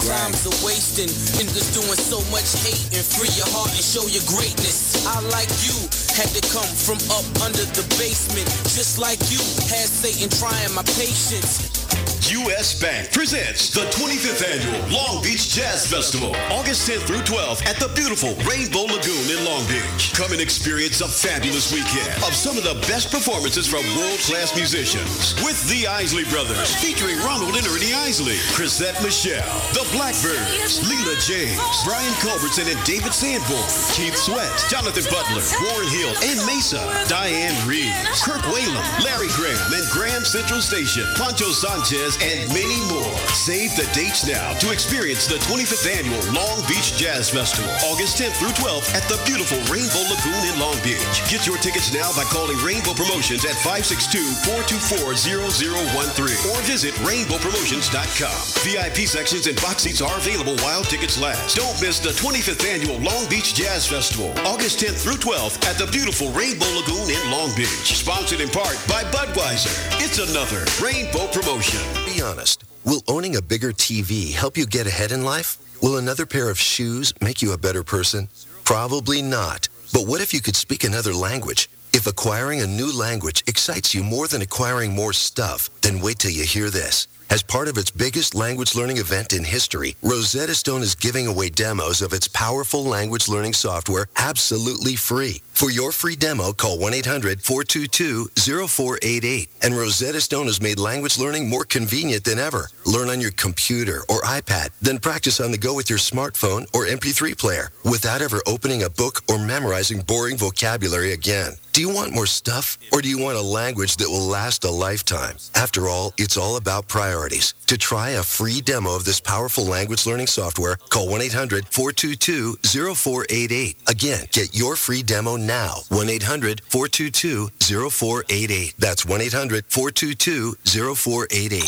Crimes 0.00 0.46
are 0.46 0.58
wasting, 0.64 1.08
niggas 1.36 1.72
doing 1.72 1.96
so 1.96 2.20
much 2.30 2.52
hate 2.64 2.84
and 2.92 3.04
free 3.04 3.32
your 3.36 3.48
heart 3.48 3.72
and 3.72 3.84
show 3.84 4.04
your 4.12 4.24
greatness. 4.28 5.06
I 5.06 5.20
like 5.32 5.48
you, 5.64 5.76
had 6.12 6.28
to 6.36 6.42
come 6.52 6.68
from 6.68 7.00
up 7.08 7.24
under 7.42 7.64
the 7.76 7.84
basement, 7.96 8.48
just 8.76 8.98
like 8.98 9.18
you 9.32 9.40
had 9.72 9.88
Satan 9.88 10.28
trying 10.36 10.72
my 10.74 10.84
patience. 11.00 11.85
U.S. 12.24 12.72
Bank 12.80 13.12
presents 13.12 13.68
the 13.70 13.84
25th 13.92 14.40
annual 14.40 14.80
Long 14.88 15.22
Beach 15.22 15.52
Jazz 15.52 15.86
Festival, 15.86 16.34
August 16.50 16.88
10th 16.88 17.04
through 17.04 17.22
12th 17.28 17.60
at 17.68 17.76
the 17.76 17.92
beautiful 17.92 18.32
Rainbow 18.48 18.88
Lagoon 18.88 19.26
in 19.28 19.44
Long 19.44 19.62
Beach. 19.68 20.16
Come 20.16 20.32
and 20.32 20.40
experience 20.40 21.00
a 21.04 21.08
fabulous 21.08 21.68
weekend 21.72 22.08
of 22.24 22.32
some 22.32 22.56
of 22.56 22.64
the 22.64 22.74
best 22.88 23.10
performances 23.12 23.68
from 23.68 23.84
world-class 24.00 24.56
musicians 24.56 25.36
with 25.44 25.60
the 25.68 25.86
Isley 25.86 26.24
Brothers, 26.32 26.72
featuring 26.80 27.18
Ronald 27.20 27.54
and 27.54 27.66
Ernie 27.68 27.92
Isley, 28.06 28.40
Chrisette 28.56 28.96
Michelle, 29.04 29.44
the 29.76 29.84
Blackbyrds, 29.92 30.80
Leela 30.88 31.16
James, 31.22 31.60
Brian 31.84 32.14
Culbertson 32.24 32.66
and 32.70 32.80
David 32.88 33.12
Sanborn, 33.12 33.66
Keith 33.92 34.16
Sweat, 34.16 34.50
Jonathan 34.70 35.04
Butler, 35.10 35.44
Warren 35.68 35.90
Hill 35.90 36.14
and 36.26 36.38
Mesa, 36.46 36.80
Dianne 37.10 37.58
Reeves, 37.66 38.22
Kirk 38.22 38.42
Whalum, 38.48 38.86
Larry 39.04 39.28
Graham 39.34 39.58
and 39.74 39.86
Graham 39.90 40.24
Central 40.24 40.62
Station, 40.62 41.04
Poncho 41.18 41.50
Sanchez, 41.50 42.05
and 42.22 42.46
many 42.54 42.78
more. 42.86 43.10
Save 43.34 43.74
the 43.74 43.82
dates 43.90 44.22
now 44.22 44.54
to 44.62 44.70
experience 44.70 45.26
the 45.26 45.42
25th 45.42 45.90
annual 45.90 46.22
Long 46.30 46.62
Beach 46.70 46.94
Jazz 46.94 47.34
Festival, 47.34 47.66
August 47.90 48.22
10th 48.22 48.38
through 48.38 48.54
12th 48.54 48.94
at 48.94 49.02
the 49.10 49.18
beautiful 49.26 49.58
Rainbow 49.66 50.06
Lagoon 50.06 50.38
in 50.46 50.54
Long 50.62 50.78
Beach. 50.86 51.02
Get 51.26 51.42
your 51.42 51.58
tickets 51.58 51.90
now 51.90 52.14
by 52.14 52.22
calling 52.30 52.54
Rainbow 52.62 52.94
Promotions 52.94 53.42
at 53.42 53.58
562-424-0013 53.66 56.54
or 56.54 56.62
visit 56.62 56.94
rainbowpromotions.com. 57.02 58.38
VIP 58.62 59.10
sections 59.10 59.50
and 59.50 59.58
box 59.58 59.82
seats 59.82 59.98
are 59.98 60.14
available 60.22 60.54
while 60.62 60.86
tickets 60.86 61.18
last. 61.18 61.58
Don't 61.58 61.74
miss 61.82 61.98
the 61.98 62.14
25th 62.14 62.62
annual 62.62 63.02
Long 63.02 63.26
Beach 63.26 63.58
Jazz 63.58 63.90
Festival, 63.90 64.30
August 64.46 64.78
10th 64.78 65.02
through 65.02 65.18
12th 65.18 65.58
at 65.66 65.74
the 65.74 65.90
beautiful 65.90 66.30
Rainbow 66.30 66.70
Lagoon 66.70 67.10
in 67.10 67.18
Long 67.34 67.50
Beach. 67.58 67.98
Sponsored 67.98 68.38
in 68.40 68.48
part 68.48 68.78
by 68.86 69.02
Budweiser. 69.10 69.74
It's 69.98 70.22
another 70.22 70.62
Rainbow 70.78 71.26
promotion. 71.32 71.95
Be 72.06 72.22
honest. 72.22 72.62
Will 72.84 73.02
owning 73.08 73.34
a 73.34 73.42
bigger 73.42 73.72
TV 73.72 74.32
help 74.32 74.56
you 74.56 74.64
get 74.64 74.86
ahead 74.86 75.10
in 75.10 75.24
life? 75.24 75.58
Will 75.82 75.96
another 75.96 76.24
pair 76.24 76.48
of 76.48 76.58
shoes 76.58 77.12
make 77.20 77.42
you 77.42 77.52
a 77.52 77.58
better 77.58 77.82
person? 77.82 78.28
Probably 78.62 79.22
not. 79.22 79.68
But 79.92 80.06
what 80.06 80.20
if 80.20 80.32
you 80.32 80.40
could 80.40 80.54
speak 80.54 80.84
another 80.84 81.12
language? 81.12 81.68
If 81.92 82.06
acquiring 82.06 82.60
a 82.60 82.66
new 82.66 82.96
language 82.96 83.42
excites 83.48 83.92
you 83.92 84.04
more 84.04 84.28
than 84.28 84.40
acquiring 84.40 84.94
more 84.94 85.12
stuff, 85.12 85.68
then 85.80 86.00
wait 86.00 86.20
till 86.20 86.30
you 86.30 86.44
hear 86.44 86.70
this. 86.70 87.08
As 87.28 87.42
part 87.42 87.66
of 87.66 87.76
its 87.76 87.90
biggest 87.90 88.36
language 88.36 88.76
learning 88.76 88.98
event 88.98 89.32
in 89.32 89.42
history, 89.42 89.96
Rosetta 90.00 90.54
Stone 90.54 90.82
is 90.82 90.94
giving 90.94 91.26
away 91.26 91.50
demos 91.50 92.00
of 92.00 92.12
its 92.12 92.28
powerful 92.28 92.84
language 92.84 93.28
learning 93.28 93.54
software 93.54 94.06
absolutely 94.16 94.94
free. 94.94 95.42
For 95.50 95.70
your 95.70 95.90
free 95.90 96.14
demo, 96.16 96.52
call 96.52 96.78
1-800-422-0488. 96.78 99.48
And 99.62 99.74
Rosetta 99.74 100.20
Stone 100.20 100.46
has 100.46 100.60
made 100.60 100.78
language 100.78 101.18
learning 101.18 101.48
more 101.48 101.64
convenient 101.64 102.24
than 102.24 102.38
ever. 102.38 102.68
Learn 102.84 103.08
on 103.08 103.22
your 103.22 103.30
computer 103.32 104.02
or 104.08 104.20
iPad, 104.20 104.68
then 104.80 104.98
practice 104.98 105.40
on 105.40 105.50
the 105.50 105.58
go 105.58 105.74
with 105.74 105.90
your 105.90 105.98
smartphone 105.98 106.66
or 106.74 106.86
MP3 106.86 107.36
player 107.38 107.70
without 107.84 108.22
ever 108.22 108.40
opening 108.46 108.82
a 108.82 108.90
book 108.90 109.22
or 109.28 109.38
memorizing 109.38 110.00
boring 110.02 110.36
vocabulary 110.36 111.12
again. 111.12 111.54
Do 111.72 111.80
you 111.80 111.88
want 111.88 112.14
more 112.14 112.26
stuff 112.26 112.78
or 112.92 113.02
do 113.02 113.08
you 113.08 113.18
want 113.18 113.36
a 113.36 113.42
language 113.42 113.96
that 113.96 114.08
will 114.08 114.26
last 114.26 114.64
a 114.64 114.70
lifetime? 114.70 115.36
After 115.54 115.88
all, 115.88 116.14
it's 116.16 116.36
all 116.36 116.56
about 116.56 116.88
priorities. 117.16 117.54
To 117.66 117.78
try 117.78 118.10
a 118.10 118.22
free 118.22 118.60
demo 118.60 118.94
of 118.94 119.06
this 119.06 119.20
powerful 119.20 119.64
language 119.64 120.06
learning 120.06 120.26
software, 120.26 120.76
call 120.90 121.08
1-800-422-0488. 121.08 123.88
Again, 123.88 124.26
get 124.32 124.54
your 124.54 124.76
free 124.76 125.02
demo 125.02 125.36
now. 125.36 125.76
1-800-422-0488. 125.90 128.76
That's 128.76 129.04
1-800-422-0488. 129.04 131.64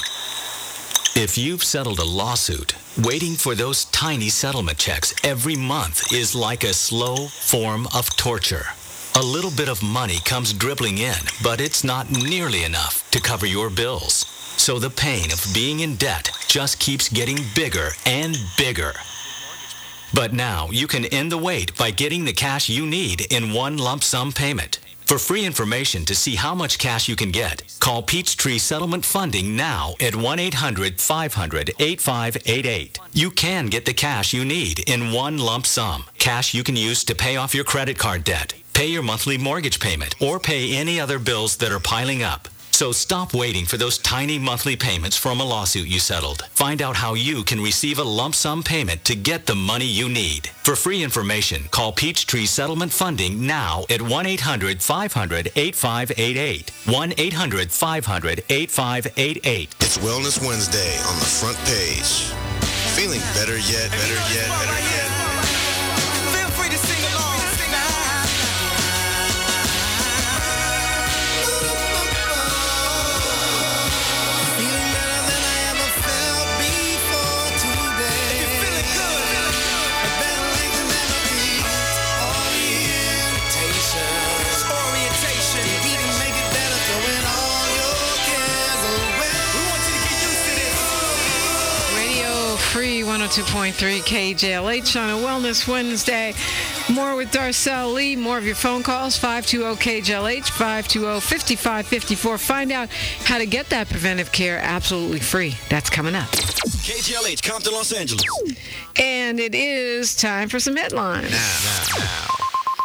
If 1.17 1.38
you've 1.38 1.64
settled 1.64 1.99
a 1.99 2.05
lawsuit, 2.05 2.75
waiting 3.02 3.35
for 3.35 3.57
those 3.57 3.87
tiny 3.87 4.28
settlement 4.28 4.76
checks 4.78 5.14
every 5.25 5.57
month 5.57 6.12
is 6.12 6.35
like 6.35 6.62
a 6.62 6.75
slow 6.75 7.26
form 7.26 7.88
of 7.95 8.14
torture. 8.17 8.67
A 9.17 9.23
little 9.23 9.50
bit 9.50 9.69
of 9.69 9.83
money 9.83 10.19
comes 10.25 10.52
dribbling 10.52 10.99
in, 10.99 11.17
but 11.43 11.61
it's 11.61 11.83
not 11.83 12.09
nearly 12.11 12.62
enough 12.62 13.02
to 13.11 13.21
cover 13.21 13.47
your 13.47 13.69
bills. 13.71 14.26
So 14.59 14.79
the 14.79 14.91
pain 14.91 15.33
of 15.33 15.47
being 15.55 15.81
in 15.81 15.97
debt 15.97 16.31
just 16.47 16.79
keeps 16.79 17.09
getting 17.09 17.38
bigger 17.55 17.93
and 18.05 18.37
bigger. 18.59 18.93
But 20.12 20.35
now 20.35 20.69
you 20.71 20.87
can 20.87 21.07
end 21.07 21.33
the 21.33 21.38
wait 21.38 21.75
by 21.79 21.91
getting 21.91 22.27
the 22.27 22.35
cash 22.35 22.69
you 22.69 22.85
need 22.85 23.33
in 23.33 23.55
one 23.55 23.79
lump 23.79 24.05
sum 24.05 24.33
payment. 24.33 24.81
For 25.07 25.19
free 25.19 25.47
information 25.47 26.05
to 26.05 26.15
see 26.15 26.35
how 26.35 26.55
much 26.55 26.79
cash 26.79 27.09
you 27.09 27.17
can 27.17 27.31
get, 27.31 27.62
call 27.81 28.03
Peachtree 28.03 28.59
Settlement 28.59 29.07
Funding 29.07 29.57
now 29.57 29.95
at 30.00 30.12
1-800-500-8588. 30.12 32.99
You 33.15 33.31
can 33.31 33.69
get 33.69 33.87
the 33.87 33.95
cash 33.95 34.35
you 34.35 34.45
need 34.45 34.81
in 34.81 35.12
one 35.12 35.38
lump 35.38 35.65
sum. 35.65 36.05
Cash 36.19 36.53
you 36.53 36.62
can 36.62 36.77
use 36.77 37.05
to 37.05 37.15
pay 37.15 37.37
off 37.37 37.55
your 37.55 37.65
credit 37.65 37.97
card 37.97 38.25
debt, 38.25 38.53
pay 38.75 38.88
your 38.88 39.03
monthly 39.03 39.38
mortgage 39.38 39.81
payment, 39.81 40.15
or 40.21 40.38
pay 40.38 40.77
any 40.77 41.00
other 41.00 41.19
bills 41.19 41.57
that 41.57 41.73
are 41.73 41.81
piling 41.81 42.23
up. 42.23 42.47
So 42.78 42.92
stop 42.92 43.35
waiting 43.35 43.64
for 43.64 43.76
those 43.76 43.99
tiny 43.99 44.38
monthly 44.38 44.76
payments 44.76 45.16
from 45.16 45.40
a 45.40 45.44
lawsuit 45.44 45.88
you 45.88 45.99
settled. 45.99 46.42
Find 46.52 46.80
out 46.80 46.94
how 46.94 47.14
you 47.14 47.42
can 47.42 47.61
receive 47.61 47.99
a 47.99 48.04
lump 48.04 48.37
sum 48.37 48.62
payment 48.62 49.04
to 49.06 49.16
get 49.16 49.47
the 49.47 49.56
money 49.56 49.85
you 49.85 50.08
need. 50.08 50.47
For 50.62 50.76
free 50.76 51.02
information, 51.02 51.64
call 51.73 51.90
Peachtree 51.90 52.47
Settlement 52.47 52.92
Funding 52.92 53.49
now 53.49 53.82
at 53.90 53.99
1-800-500-8588. 53.99 56.70
1-800-500-8588. 56.87 59.68
It's 59.80 59.99
Wellness 59.99 60.40
Wednesday 60.47 60.99
on 60.99 61.18
the 61.18 61.26
front 61.26 61.58
page. 61.66 62.30
Feeling 62.94 63.18
better 63.35 63.58
yet, 63.58 63.90
better 63.90 64.20
yet, 64.32 64.49
better 64.54 64.78
yet. 64.87 65.11
Feel 66.30 66.50
free 66.50 66.70
to 66.70 66.78
sing 66.78 67.02
along. 67.12 67.38
102.3 93.38 94.35
KJLH 94.35 95.00
on 95.00 95.11
a 95.11 95.12
Wellness 95.25 95.68
Wednesday. 95.68 96.35
More 96.92 97.14
with 97.14 97.30
Darcel 97.30 97.95
Lee. 97.95 98.16
More 98.16 98.37
of 98.37 98.45
your 98.45 98.57
phone 98.57 98.83
calls 98.83 99.16
520-KJLH, 99.18 100.47
520-5554. 100.47 102.38
Find 102.40 102.73
out 102.73 102.88
how 103.25 103.38
to 103.38 103.47
get 103.47 103.68
that 103.68 103.88
preventive 103.88 104.33
care 104.33 104.59
absolutely 104.59 105.21
free. 105.21 105.54
That's 105.68 105.88
coming 105.88 106.16
up. 106.16 106.28
KJLH, 106.30 107.49
Compton, 107.49 107.75
Los 107.75 107.92
Angeles. 107.92 108.25
And 108.97 109.38
it 109.38 109.54
is 109.54 110.16
time 110.16 110.49
for 110.49 110.59
some 110.59 110.75
headlines. 110.75 111.30
Now, 111.30 111.61
now, 111.64 111.99
now. 111.99 112.26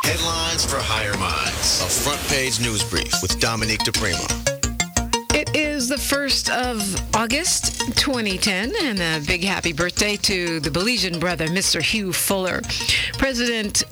Headlines 0.03 0.65
for 0.65 0.77
Higher 0.77 1.17
Minds. 1.17 1.81
A 1.81 1.87
front 1.87 2.21
page 2.27 2.59
news 2.59 2.83
brief 2.83 3.11
with 3.23 3.39
Dominique 3.39 3.79
DiPrima. 3.79 4.52
Is 5.83 5.89
the 5.89 5.95
1st 5.95 6.49
of 6.49 7.13
August 7.13 7.81
2010, 7.97 8.71
and 8.83 9.01
a 9.01 9.27
big 9.27 9.43
happy 9.43 9.73
birthday 9.73 10.15
to 10.15 10.61
the 10.61 10.69
Belizean 10.69 11.19
brother, 11.19 11.47
Mr. 11.47 11.81
Hugh 11.81 12.13
Fuller. 12.13 12.61
President 13.17 13.83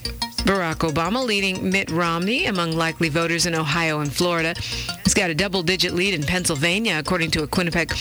Barack 0.46 0.90
Obama 0.90 1.22
leading 1.22 1.70
Mitt 1.70 1.92
Romney 1.92 2.46
among 2.46 2.78
likely 2.78 3.10
voters 3.10 3.46
in 3.46 3.54
Ohio 3.54 4.00
and 4.00 4.14
Florida. 4.14 4.56
He's 5.04 5.14
got 5.14 5.32
a 5.32 5.36
double 5.36 5.64
digit 5.64 5.94
lead 5.94 6.14
in 6.14 6.24
Pennsylvania, 6.24 6.96
according 6.98 7.32
to 7.32 7.44
a 7.44 7.48
Quinnipiac 7.48 7.92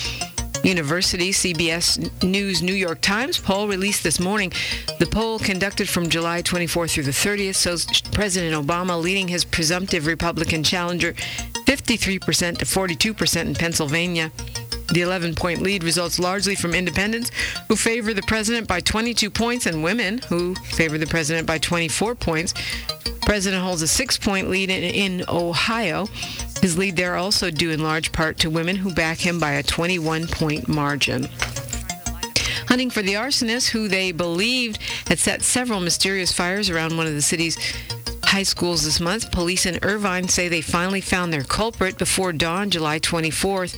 University 0.65 1.33
CBS 1.33 2.23
News 2.23 2.63
New 2.63 2.75
York 2.75 3.01
Times 3.01 3.39
poll 3.39 3.67
released 3.67 4.05
this 4.05 4.21
morning. 4.21 4.53
The 5.01 5.07
poll 5.07 5.39
conducted 5.39 5.89
from 5.89 6.09
July 6.09 6.43
24th 6.43 6.93
through 6.93 7.05
the 7.05 7.11
30th 7.11 7.61
shows 7.61 7.87
President 8.13 8.55
Obama 8.55 9.01
leading 9.01 9.27
his 9.27 9.45
presumptive 9.45 10.07
Republican 10.07 10.63
challenger 10.63 11.15
53% 11.71 12.59
to 12.59 12.65
42% 12.65 13.47
in 13.47 13.55
Pennsylvania. 13.55 14.33
The 14.93 15.03
11 15.03 15.37
point 15.37 15.63
lead 15.63 15.85
results 15.85 16.19
largely 16.19 16.57
from 16.57 16.75
independents 16.75 17.31
who 17.69 17.77
favor 17.77 18.13
the 18.13 18.23
president 18.23 18.67
by 18.67 18.81
22 18.81 19.31
points 19.31 19.67
and 19.67 19.85
women 19.85 20.19
who 20.29 20.57
favor 20.57 20.99
the 20.99 21.07
president 21.07 21.47
by 21.47 21.59
24 21.59 22.17
points. 22.17 22.55
President 23.23 23.63
holds 23.63 23.83
a 23.83 23.87
six 23.87 24.19
point 24.19 24.51
lead 24.51 24.69
in, 24.69 24.83
in 24.83 25.25
Ohio. 25.29 26.07
His 26.61 26.77
lead 26.77 26.97
there 26.97 27.15
also 27.15 27.53
due 27.53 27.71
in 27.71 27.85
large 27.85 28.11
part 28.11 28.37
to 28.39 28.51
women 28.51 28.75
who 28.75 28.93
back 28.93 29.19
him 29.19 29.39
by 29.39 29.53
a 29.53 29.63
21 29.63 30.27
point 30.27 30.67
margin. 30.67 31.29
Hunting 32.67 32.91
for 32.91 33.03
the 33.03 33.15
arsonist 33.15 33.69
who 33.71 33.87
they 33.87 34.11
believed 34.11 34.79
had 35.07 35.21
set 35.21 35.43
several 35.43 35.79
mysterious 35.79 36.33
fires 36.33 36.69
around 36.69 36.97
one 36.97 37.07
of 37.07 37.15
the 37.15 37.23
city's 37.23 37.57
high 38.31 38.45
schools 38.45 38.85
this 38.85 39.01
month. 39.01 39.33
Police 39.33 39.67
in 39.67 39.81
Irvine 39.83 40.29
say 40.29 40.47
they 40.47 40.61
finally 40.61 41.01
found 41.01 41.33
their 41.33 41.43
culprit 41.43 41.99
before 41.99 42.33
dawn, 42.33 42.71
July 42.71 43.01
24th. 43.01 43.77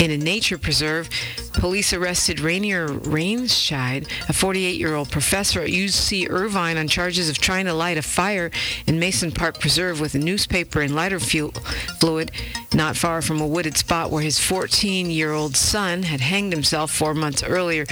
In 0.00 0.10
a 0.10 0.18
nature 0.18 0.58
preserve, 0.58 1.08
police 1.52 1.92
arrested 1.92 2.40
Rainer 2.40 2.88
Reinscheid, 2.88 4.08
a 4.28 4.32
48 4.32 4.80
year 4.80 4.96
old 4.96 5.12
professor 5.12 5.60
at 5.60 5.68
UC 5.68 6.28
Irvine, 6.28 6.76
on 6.76 6.88
charges 6.88 7.28
of 7.28 7.38
trying 7.38 7.66
to 7.66 7.72
light 7.72 7.96
a 7.96 8.02
fire 8.02 8.50
in 8.88 8.98
Mason 8.98 9.30
Park 9.30 9.60
Preserve 9.60 10.00
with 10.00 10.16
a 10.16 10.18
newspaper 10.18 10.80
and 10.80 10.96
lighter 10.96 11.20
fuel 11.20 11.52
fluid, 12.00 12.32
not 12.74 12.96
far 12.96 13.22
from 13.22 13.40
a 13.40 13.46
wooded 13.46 13.76
spot 13.76 14.10
where 14.10 14.22
his 14.22 14.40
14 14.40 15.08
year 15.08 15.30
old 15.30 15.56
son 15.56 16.02
had 16.02 16.20
hanged 16.20 16.52
himself 16.52 16.90
four 16.90 17.14
months 17.14 17.44
earlier. 17.44 17.86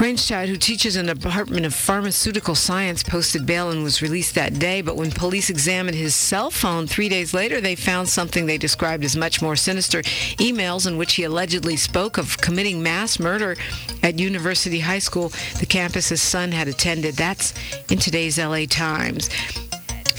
Reinscheid, 0.00 0.48
who 0.48 0.56
teaches 0.56 0.96
in 0.96 1.04
the 1.04 1.14
Department 1.14 1.66
of 1.66 1.74
Pharmaceutical 1.74 2.54
Science, 2.54 3.02
posted 3.02 3.44
bail 3.44 3.70
and 3.70 3.82
was 3.82 4.00
released 4.00 4.34
that 4.34 4.58
day. 4.58 4.80
But 4.80 4.96
when 4.96 5.10
police 5.10 5.50
examined 5.50 5.94
his 5.94 6.14
cell 6.14 6.50
phone 6.50 6.86
three 6.86 7.10
days 7.10 7.34
later, 7.34 7.60
they 7.60 7.74
found 7.74 8.08
something 8.08 8.46
they 8.46 8.56
described 8.56 9.04
as 9.04 9.14
much 9.14 9.42
more 9.42 9.56
sinister 9.56 10.00
emails 10.38 10.86
in 10.86 10.96
which 10.96 11.16
he 11.16 11.24
allegedly 11.24 11.76
spoke 11.76 12.16
of 12.16 12.38
committing 12.38 12.82
mass 12.82 13.20
murder 13.20 13.56
at 14.02 14.18
University 14.18 14.80
High 14.80 15.00
School, 15.00 15.28
the 15.58 15.66
campus 15.66 16.08
his 16.08 16.22
son 16.22 16.50
had 16.50 16.66
attended. 16.66 17.16
That's 17.16 17.52
in 17.90 17.98
today's 17.98 18.38
LA 18.38 18.64
Times. 18.64 19.28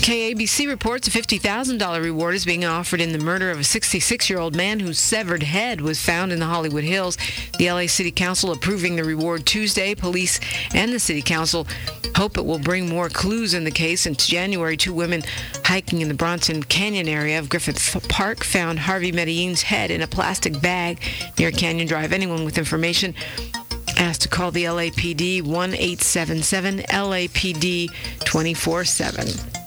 KABC 0.02 0.68
reports 0.68 1.08
a 1.08 1.12
$50,000 1.12 2.04
reward 2.04 2.34
is 2.34 2.44
being 2.44 2.66
offered 2.66 3.00
in 3.00 3.12
the 3.12 3.20
murder 3.20 3.52
of 3.52 3.60
a 3.60 3.64
66 3.64 4.32
year 4.32 4.40
old 4.40 4.56
man 4.56 4.80
whose 4.80 4.98
severed 4.98 5.44
head 5.44 5.80
was 5.80 6.04
found 6.04 6.32
in 6.32 6.40
the 6.40 6.48
Hollywood 6.48 6.84
Hills. 6.84 7.20
The 7.60 7.72
LA 7.72 7.86
City 7.86 8.10
Council 8.10 8.52
approving 8.52 8.96
the 8.96 9.04
reward 9.04 9.46
Tuesday. 9.46 9.94
Police 9.94 10.40
and 10.74 10.92
the 10.92 11.00
City 11.00 11.22
Council 11.22 11.68
hope 12.16 12.40
it 12.40 12.46
will 12.46 12.58
bring 12.58 12.90
more 12.90 13.10
clues 13.10 13.54
in 13.54 13.64
the 13.64 13.70
case. 13.70 14.08
In 14.08 14.16
January, 14.16 14.76
two 14.76 14.92
women 14.92 15.22
hiking 15.64 16.02
in 16.02 16.08
the 16.08 16.16
Bronson 16.16 16.64
Canyon 16.64 17.08
area 17.08 17.38
of 17.38 17.48
Griffith 17.48 18.10
Park 18.10 18.44
found 18.44 18.80
Hervey 18.80 19.12
Medellin's 19.12 19.62
head 19.62 19.92
in 19.92 20.02
a 20.02 20.08
plastic 20.08 20.60
bag 20.64 21.00
near 21.38 21.52
Canyon 21.52 21.88
Drive. 21.88 22.12
Anyone 22.12 22.44
with 22.44 22.58
information 22.58 23.14
asked 23.98 24.24
to 24.24 24.30
call 24.30 24.50
the 24.50 24.64
LAPD 24.64 25.44
1 25.44 25.70
877 25.76 26.80
LAPD 26.90 27.90
24 28.26 28.84
7. 28.84 29.61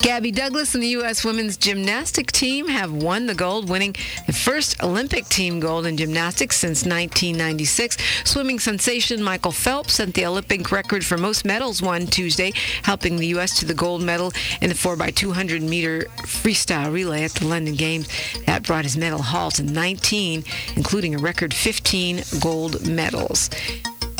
Gabby 0.00 0.30
Douglas 0.30 0.74
and 0.74 0.82
the 0.82 0.88
U.S. 0.88 1.24
women's 1.24 1.58
gymnastic 1.58 2.32
team 2.32 2.68
have 2.68 2.90
won 2.90 3.26
the 3.26 3.34
gold, 3.34 3.68
winning 3.68 3.94
the 4.26 4.32
first 4.32 4.82
Olympic 4.82 5.26
team 5.28 5.60
gold 5.60 5.84
in 5.84 5.98
gymnastics 5.98 6.56
since 6.56 6.86
1996. 6.86 7.98
Swimming 8.24 8.58
sensation 8.58 9.22
Michael 9.22 9.52
Phelps 9.52 9.94
set 9.94 10.14
the 10.14 10.24
Olympic 10.24 10.72
record 10.72 11.04
for 11.04 11.18
most 11.18 11.44
medals 11.44 11.82
won 11.82 12.06
Tuesday, 12.06 12.52
helping 12.82 13.18
the 13.18 13.26
U.S. 13.28 13.58
to 13.58 13.66
the 13.66 13.74
gold 13.74 14.02
medal 14.02 14.32
in 14.62 14.70
the 14.70 14.74
4x200 14.74 15.60
meter 15.60 16.06
freestyle 16.22 16.90
relay 16.90 17.24
at 17.24 17.32
the 17.32 17.46
London 17.46 17.74
Games. 17.74 18.08
That 18.46 18.62
brought 18.62 18.84
his 18.84 18.96
medal 18.96 19.20
haul 19.20 19.50
to 19.52 19.62
19, 19.62 20.44
including 20.76 21.14
a 21.14 21.18
record 21.18 21.52
15 21.52 22.22
gold 22.40 22.86
medals. 22.86 23.50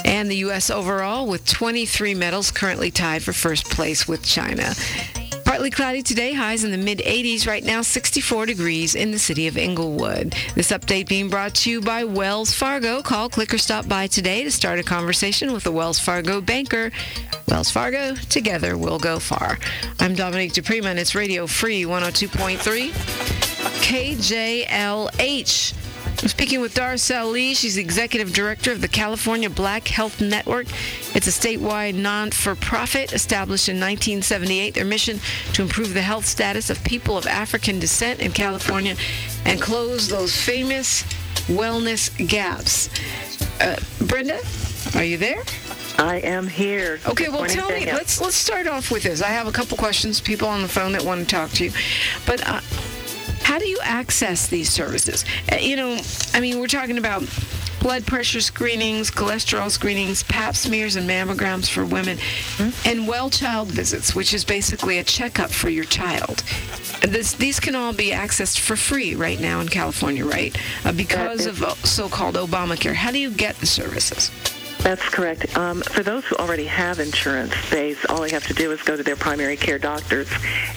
And 0.04 0.30
the 0.30 0.36
U.S. 0.36 0.68
overall 0.68 1.26
with 1.26 1.46
23 1.46 2.14
medals, 2.14 2.50
currently 2.50 2.90
tied 2.90 3.22
for 3.22 3.32
first 3.32 3.64
place 3.64 4.06
with 4.06 4.22
China. 4.22 4.74
Partly 5.50 5.70
cloudy 5.70 6.00
today, 6.00 6.32
highs 6.32 6.62
in 6.62 6.70
the 6.70 6.78
mid 6.78 7.00
80s. 7.00 7.44
Right 7.44 7.64
now, 7.64 7.82
64 7.82 8.46
degrees 8.46 8.94
in 8.94 9.10
the 9.10 9.18
city 9.18 9.48
of 9.48 9.58
Inglewood. 9.58 10.36
This 10.54 10.70
update 10.70 11.08
being 11.08 11.28
brought 11.28 11.56
to 11.56 11.70
you 11.70 11.80
by 11.80 12.04
Wells 12.04 12.54
Fargo. 12.54 13.02
Call, 13.02 13.28
click, 13.28 13.52
or 13.52 13.58
stop 13.58 13.88
by 13.88 14.06
today 14.06 14.44
to 14.44 14.50
start 14.52 14.78
a 14.78 14.84
conversation 14.84 15.52
with 15.52 15.66
a 15.66 15.72
Wells 15.72 15.98
Fargo 15.98 16.40
banker. 16.40 16.92
Wells 17.48 17.68
Fargo, 17.68 18.14
together 18.28 18.78
we'll 18.78 19.00
go 19.00 19.18
far. 19.18 19.58
I'm 19.98 20.14
Dominique 20.14 20.52
DiPrima, 20.52 20.84
and 20.84 21.00
it's 21.00 21.16
Radio 21.16 21.48
Free 21.48 21.82
102.3 21.82 22.92
KJLH. 23.82 25.79
I'm 26.22 26.28
speaking 26.28 26.60
with 26.60 26.74
Darcel 26.74 27.32
Lee. 27.32 27.54
She's 27.54 27.76
the 27.76 27.80
executive 27.80 28.34
director 28.34 28.72
of 28.72 28.82
the 28.82 28.88
California 28.88 29.48
Black 29.48 29.88
Health 29.88 30.20
Network. 30.20 30.66
It's 31.14 31.26
a 31.26 31.30
statewide 31.30 31.94
non 31.94 32.30
for 32.30 32.54
profit 32.54 33.14
established 33.14 33.70
in 33.70 33.76
1978. 33.76 34.74
Their 34.74 34.84
mission 34.84 35.18
to 35.54 35.62
improve 35.62 35.94
the 35.94 36.02
health 36.02 36.26
status 36.26 36.68
of 36.68 36.84
people 36.84 37.16
of 37.16 37.26
African 37.26 37.78
descent 37.78 38.20
in 38.20 38.32
California 38.32 38.96
and 39.46 39.62
close 39.62 40.08
those 40.08 40.36
famous 40.36 41.04
wellness 41.48 42.10
gaps. 42.28 42.90
Uh, 43.58 43.76
Brenda, 44.06 44.40
are 44.94 45.04
you 45.04 45.16
there? 45.16 45.42
I 45.98 46.16
am 46.16 46.46
here. 46.46 47.00
Okay, 47.06 47.30
well, 47.30 47.46
tell 47.46 47.70
me. 47.70 47.86
Let's 47.86 48.20
let's 48.20 48.36
start 48.36 48.66
off 48.66 48.90
with 48.90 49.04
this. 49.04 49.22
I 49.22 49.28
have 49.28 49.46
a 49.46 49.52
couple 49.52 49.78
questions. 49.78 50.20
People 50.20 50.48
on 50.48 50.60
the 50.60 50.68
phone 50.68 50.92
that 50.92 51.02
want 51.02 51.20
to 51.20 51.26
talk 51.26 51.50
to 51.52 51.64
you, 51.64 51.72
but 52.26 52.46
uh, 52.46 52.60
how 53.42 53.58
do 53.58 53.66
you 53.68 53.78
access 53.82 54.46
these 54.46 54.70
services? 54.70 55.24
Uh, 55.50 55.56
you 55.56 55.76
know, 55.76 55.98
I 56.34 56.40
mean, 56.40 56.60
we're 56.60 56.66
talking 56.66 56.98
about 56.98 57.24
blood 57.80 58.06
pressure 58.06 58.40
screenings, 58.40 59.10
cholesterol 59.10 59.70
screenings, 59.70 60.22
Pap 60.24 60.54
smears, 60.54 60.96
and 60.96 61.08
mammograms 61.08 61.68
for 61.68 61.84
women, 61.84 62.18
and 62.84 63.08
well 63.08 63.30
child 63.30 63.68
visits, 63.68 64.14
which 64.14 64.34
is 64.34 64.44
basically 64.44 64.98
a 64.98 65.04
checkup 65.04 65.50
for 65.50 65.70
your 65.70 65.84
child. 65.84 66.42
This, 67.02 67.32
these 67.32 67.58
can 67.58 67.74
all 67.74 67.94
be 67.94 68.10
accessed 68.10 68.60
for 68.60 68.76
free 68.76 69.14
right 69.14 69.40
now 69.40 69.60
in 69.60 69.68
California, 69.68 70.24
right? 70.24 70.56
Uh, 70.84 70.92
because 70.92 71.46
of 71.46 71.62
uh, 71.62 71.74
so-called 71.76 72.34
Obamacare. 72.34 72.94
How 72.94 73.10
do 73.10 73.18
you 73.18 73.30
get 73.30 73.56
the 73.56 73.66
services? 73.66 74.30
That's 74.82 75.06
correct. 75.10 75.56
Um, 75.58 75.82
for 75.82 76.02
those 76.02 76.24
who 76.24 76.36
already 76.36 76.64
have 76.64 77.00
insurance, 77.00 77.54
they 77.70 77.94
all 78.08 78.22
they 78.22 78.30
have 78.30 78.46
to 78.46 78.54
do 78.54 78.72
is 78.72 78.80
go 78.82 78.96
to 78.96 79.02
their 79.02 79.16
primary 79.16 79.56
care 79.56 79.78
doctors 79.78 80.28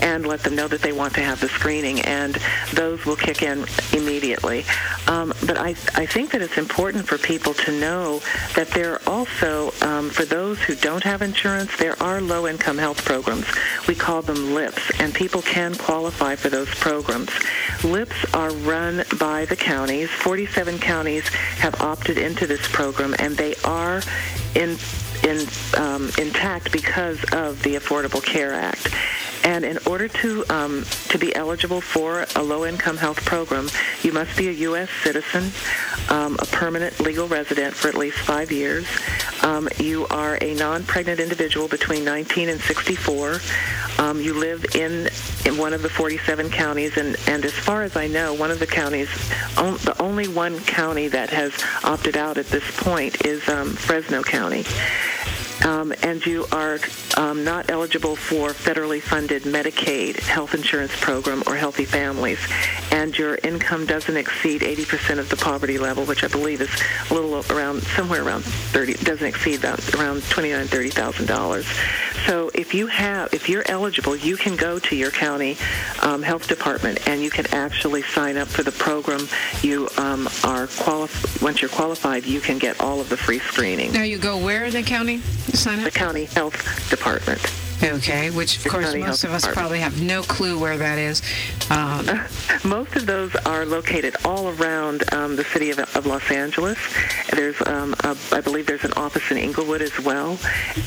and 0.02 0.26
let 0.26 0.42
them 0.42 0.56
know 0.56 0.68
that 0.68 0.82
they 0.82 0.92
want 0.92 1.16
to 1.16 1.22
have 1.22 1.40
the 1.40 1.48
screening, 1.50 2.02
and 2.02 2.38
those 2.74 3.06
will 3.06 3.16
kick 3.16 3.42
in 3.42 3.66
immediately. 3.94 4.66
Um, 5.08 5.34
but 5.46 5.58
I, 5.58 5.70
I 5.96 6.06
think 6.06 6.32
that 6.32 6.42
it's 6.42 6.58
important 6.58 7.08
for 7.08 7.18
people 7.18 7.54
to 7.54 7.80
know 7.80 8.22
that 8.56 8.70
there 8.70 8.94
are 8.94 9.02
also, 9.08 9.72
um, 9.82 10.10
for 10.10 10.26
those 10.26 10.60
who 10.62 10.76
don't 10.76 11.04
have 11.04 11.22
insurance, 11.22 11.76
there 11.78 12.02
are 12.02 12.22
low-income 12.22 12.78
health 12.78 13.04
programs. 13.06 13.46
We 13.88 13.96
call 13.96 14.22
them 14.22 14.54
LIPS, 14.54 15.00
and 15.00 15.14
people 15.14 15.42
can 15.42 15.76
qualify 15.76 16.36
for 16.36 16.50
those 16.50 16.70
programs. 16.76 17.32
LIPS 17.84 18.34
are 18.34 18.52
run 18.52 19.04
by 19.20 19.46
the 19.46 19.56
counties. 19.56 20.10
47 20.10 20.80
counties 20.80 21.28
have 21.60 21.80
opted 21.82 22.18
into 22.18 22.48
this 22.48 22.68
program, 22.72 23.16
and 23.20 23.38
they 23.38 23.56
are 23.64 24.02
in, 24.56 24.78
in, 25.24 25.48
um, 25.78 26.10
intact 26.18 26.72
because 26.72 27.24
of 27.34 27.62
the 27.64 27.76
Affordable 27.76 28.24
Care 28.24 28.54
Act. 28.54 28.90
And 29.44 29.66
in 29.66 29.78
order 29.86 30.08
to 30.08 30.46
um, 30.50 30.86
to 31.10 31.18
be 31.18 31.36
eligible 31.36 31.82
for 31.82 32.26
a 32.36 32.42
low-income 32.42 32.98
health 32.98 33.24
program, 33.26 33.70
you 34.02 34.14
must 34.14 34.38
be 34.38 34.48
a 34.48 34.52
U.S. 34.52 34.90
citizen, 35.04 35.52
um, 36.10 36.38
a 36.40 36.46
permanent 36.46 37.00
legal 37.00 37.28
resident 37.28 37.76
for 37.76 37.90
at 37.90 37.96
least 37.96 38.18
five 38.20 38.52
years. 38.52 38.88
Um, 39.42 39.68
you 39.78 40.08
are 40.08 40.38
a 40.42 40.54
non-pregnant 40.56 41.20
individual 41.20 41.68
between 41.68 42.06
19 42.06 42.48
and 42.50 42.62
64. 42.62 43.40
Um, 44.00 44.22
you 44.22 44.34
live 44.34 44.64
in 44.76 45.10
in 45.46 45.58
one 45.58 45.74
of 45.74 45.82
the 45.82 45.90
47 45.90 46.50
counties, 46.50 46.96
and 46.98 47.18
and 47.28 47.44
as 47.44 47.54
far 47.54 47.84
as 47.84 47.98
I 47.98 48.08
know, 48.08 48.34
one 48.34 48.50
of 48.50 48.60
the 48.60 48.68
counties, 48.68 49.10
on, 49.58 49.74
the 49.78 49.96
only 50.02 50.28
one 50.28 50.60
county 50.62 51.10
that 51.10 51.30
has 51.32 51.54
opted 51.84 52.16
out 52.16 52.38
at 52.38 52.48
this 52.48 52.64
point 52.78 53.26
is 53.26 53.48
um, 53.50 53.74
Fresno 53.74 54.24
County 54.24 54.64
um, 55.66 55.94
and 56.04 56.26
you 56.26 56.46
are 56.52 56.80
um, 57.18 57.44
not 57.44 57.70
eligible 57.70 58.16
for 58.16 58.50
federally 58.50 59.02
funded 59.02 59.44
Medicaid 59.44 60.20
health 60.20 60.54
insurance 60.54 60.92
program 61.00 61.44
or 61.48 61.56
Healthy 61.56 61.86
Families, 61.86 62.40
and 62.92 63.18
your 63.18 63.36
income 63.44 63.86
doesn't 63.86 64.18
exceed 64.18 64.62
80% 64.62 65.20
of 65.20 65.30
the 65.30 65.38
poverty 65.38 65.78
level, 65.78 66.06
which 66.06 66.24
I 66.24 66.28
believe 66.28 66.62
is 66.62 66.70
a 67.10 67.14
little 67.14 67.44
around 67.56 67.84
somewhere 67.84 68.24
around 68.24 68.44
30 68.44 68.94
doesn't 68.96 69.26
exceed 69.26 69.58
that 69.58 69.96
around 69.96 70.24
29 70.30 70.68
30 70.68 70.90
thousand 70.90 71.26
dollars. 71.28 71.66
So 72.26 72.50
if 72.54 72.74
you 72.74 72.88
have 72.88 73.34
if 73.34 73.50
you're 73.50 73.64
eligible, 73.68 74.16
you 74.16 74.38
can 74.38 74.56
go 74.56 74.80
to 74.80 74.96
your 74.96 75.12
county 75.12 75.58
um, 76.02 76.22
health 76.22 76.48
department 76.48 77.08
and 77.08 77.22
you 77.22 77.30
can 77.30 77.48
actually 77.54 78.04
sign 78.04 78.38
up 78.38 78.48
for 78.48 78.64
the 78.64 78.72
program. 78.72 79.28
You 79.62 79.90
um, 79.98 80.30
are 80.44 80.68
qualified. 80.68 81.42
once 81.42 81.62
you're 81.62 81.70
qualified, 81.70 82.26
you 82.26 82.42
can 82.42 82.58
get 82.58 82.80
all 82.80 83.02
of 83.02 83.10
the 83.10 83.18
free 83.18 83.40
screening 83.40 83.92
Now 83.92 84.04
you 84.04 84.18
go 84.18 84.38
where 84.38 84.66
in 84.66 84.74
the 84.74 84.84
county? 84.84 85.20
Sign 85.54 85.80
up? 85.80 85.86
the 85.86 85.92
county 85.92 86.26
health 86.26 86.90
department. 86.90 87.63
Okay, 87.82 88.30
which 88.32 88.66
of 88.66 88.72
course 88.72 88.94
most 88.96 89.24
of 89.24 89.32
us 89.32 89.42
Department. 89.42 89.54
probably 89.54 89.80
have 89.80 90.02
no 90.02 90.22
clue 90.22 90.60
where 90.60 90.78
that 90.78 90.98
is. 90.98 91.22
Um, 91.70 92.06
Most 92.64 92.96
of 92.96 93.06
those 93.06 93.36
are 93.46 93.66
located 93.66 94.16
all 94.24 94.50
around 94.50 95.04
um, 95.14 95.36
the 95.36 95.44
city 95.44 95.70
of, 95.70 95.80
of 95.80 96.06
Los 96.06 96.30
Angeles. 96.32 96.78
There's, 97.32 97.60
um, 97.66 97.94
a, 98.04 98.16
I 98.32 98.42
believe, 98.42 98.68
there's 98.68 98.84
an 98.84 98.94
office 98.94 99.32
in 99.32 99.38
Inglewood 99.38 99.82
as 99.82 100.00
well. 100.00 100.38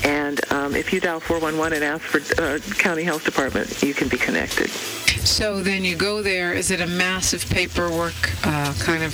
And 0.04 0.40
um, 0.52 0.74
if 0.74 0.92
you 0.92 1.00
dial 1.00 1.20
411 1.20 1.82
and 1.82 1.84
ask 1.84 2.02
for 2.02 2.42
uh, 2.42 2.58
County 2.78 3.02
Health 3.02 3.24
Department, 3.24 3.82
you 3.82 3.94
can 3.94 4.08
be 4.08 4.16
connected. 4.16 4.70
so 4.70 5.62
then 5.62 5.84
you 5.84 5.96
go 5.96 6.22
there. 6.22 6.54
Is 6.54 6.70
it 6.70 6.80
a 6.80 6.86
massive 6.86 7.44
paperwork 7.50 8.14
uh, 8.46 8.72
kind 8.78 9.02
of 9.02 9.12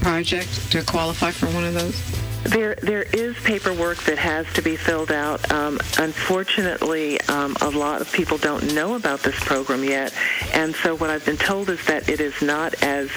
project 0.00 0.70
to 0.72 0.82
qualify 0.82 1.30
for 1.30 1.46
one 1.46 1.64
of 1.64 1.74
those? 1.74 2.24
There, 2.44 2.74
there 2.82 3.04
is 3.04 3.34
paperwork 3.38 3.96
that 4.04 4.18
has 4.18 4.46
to 4.52 4.60
be 4.60 4.76
filled 4.76 5.10
out. 5.10 5.50
Um, 5.50 5.80
unfortunately, 5.98 7.18
um, 7.22 7.56
a 7.62 7.70
lot 7.70 8.02
of 8.02 8.12
people 8.12 8.36
don't 8.36 8.74
know 8.74 8.96
about 8.96 9.20
this 9.20 9.38
program 9.40 9.82
yet, 9.82 10.12
and 10.52 10.74
so 10.74 10.94
what 10.94 11.08
I've 11.08 11.24
been 11.24 11.38
told 11.38 11.70
is 11.70 11.84
that 11.86 12.08
it 12.10 12.20
is 12.20 12.42
not 12.42 12.74
as 12.82 13.10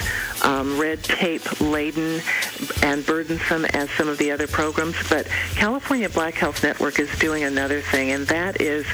um, 0.43 0.79
red 0.79 1.03
tape 1.03 1.59
laden 1.59 2.21
and 2.81 3.05
burdensome 3.05 3.65
as 3.65 3.89
some 3.91 4.07
of 4.07 4.17
the 4.17 4.31
other 4.31 4.47
programs. 4.47 4.95
But 5.09 5.27
California 5.55 6.07
Black 6.07 6.35
Health 6.35 6.63
Network 6.63 6.97
is 6.97 7.09
doing 7.19 7.43
another 7.43 7.81
thing, 7.81 8.11
and 8.11 8.25
that 8.27 8.61
is 8.61 8.85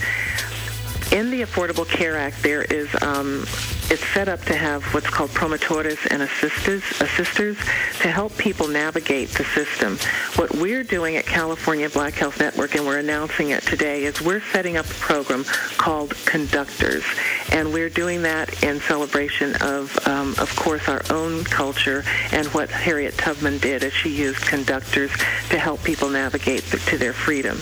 in 1.12 1.30
the 1.30 1.44
Affordable 1.44 1.88
Care 1.88 2.18
Act, 2.18 2.42
there 2.42 2.64
is 2.64 2.90
um, 3.04 3.46
it's 3.94 4.06
set 4.08 4.28
up 4.28 4.42
to 4.42 4.56
have 4.56 4.84
what's 4.92 5.08
called 5.08 5.30
promotores 5.30 6.00
and 6.10 6.24
assisters, 6.24 6.82
assisters 7.00 7.56
to 8.02 8.10
help 8.10 8.36
people 8.40 8.68
navigate 8.68 9.30
the 9.30 9.44
system. 9.44 10.00
What 10.36 10.52
we're 10.56 10.84
doing 10.84 11.16
at 11.16 11.28
California 11.28 11.88
Black 11.92 12.16
Health 12.16 12.40
Network, 12.40 12.74
and 12.74 12.88
we're 12.88 12.98
announcing 12.98 13.52
it 13.52 13.62
today, 13.62 14.06
is 14.06 14.20
we're 14.20 14.42
setting 14.52 14.78
up 14.78 14.88
a 14.88 14.94
program 14.96 15.44
called 15.78 16.16
Conductors, 16.26 17.04
and 17.52 17.72
we're 17.72 17.90
doing 17.90 18.24
that 18.24 18.64
in 18.64 18.80
celebration 18.80 19.56
of, 19.62 19.96
um, 20.08 20.34
of 20.40 20.52
course, 20.56 20.90
our 20.90 21.04
own 21.12 21.44
culture 21.44 22.04
and 22.32 22.48
what 22.48 22.72
Harriet 22.72 23.16
Tubman 23.16 23.60
did 23.60 23.84
as 23.84 23.94
she 23.94 24.10
used 24.10 24.42
conductors 24.42 25.12
to 25.52 25.60
help 25.60 25.84
people 25.84 26.10
navigate 26.10 26.64
th- 26.64 26.84
to 26.88 26.98
their 26.98 27.14
freedom. 27.14 27.60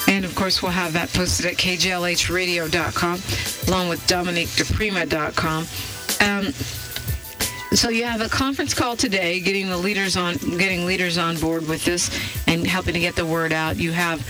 And 0.08 0.24
of 0.24 0.34
course, 0.34 0.60
we'll 0.62 0.72
have 0.72 0.94
that 0.94 1.12
posted 1.12 1.46
at 1.46 1.54
kjlhradio.com 1.54 3.20
along 3.68 3.88
with 3.88 4.04
dominiquediprima.com. 4.06 5.66
Um, 6.20 6.52
so 7.72 7.88
you 7.88 8.04
have 8.04 8.20
a 8.20 8.28
conference 8.28 8.74
call 8.74 8.96
today, 8.96 9.40
getting 9.40 9.70
the 9.70 9.78
leaders 9.78 10.16
on, 10.16 10.34
getting 10.58 10.84
leaders 10.84 11.16
on 11.16 11.38
board 11.38 11.66
with 11.66 11.84
this, 11.84 12.10
and 12.46 12.66
helping 12.66 12.94
to 12.94 13.00
get 13.00 13.16
the 13.16 13.24
word 13.24 13.52
out. 13.52 13.76
You 13.76 13.92
have 13.92 14.20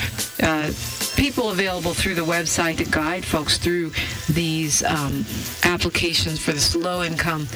uh, 0.41 0.71
people 1.17 1.51
available 1.51 1.93
through 1.93 2.15
the 2.15 2.25
website 2.25 2.77
to 2.77 2.85
guide 2.85 3.25
folks 3.25 3.59
through 3.59 3.91
these 4.29 4.85
um, 4.85 5.25
applications 5.65 6.39
for 6.39 6.53
this 6.53 6.77
low-income, 6.77 7.49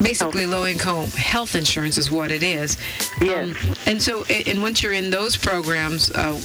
basically 0.00 0.46
low-income 0.46 1.06
health 1.10 1.54
insurance 1.54 1.98
is 1.98 2.10
what 2.10 2.30
it 2.30 2.42
is. 2.42 2.76
Yes. 3.20 3.48
Um, 3.48 3.74
and 3.86 4.02
so, 4.02 4.24
and 4.24 4.62
once 4.62 4.82
you're 4.82 4.92
in 4.92 5.10
those 5.10 5.36
programs, 5.36 6.10
uh, 6.12 6.40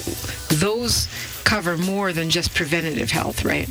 those 0.50 1.08
cover 1.44 1.78
more 1.78 2.14
than 2.14 2.30
just 2.30 2.54
preventative 2.54 3.12
health, 3.12 3.46
right? 3.46 3.70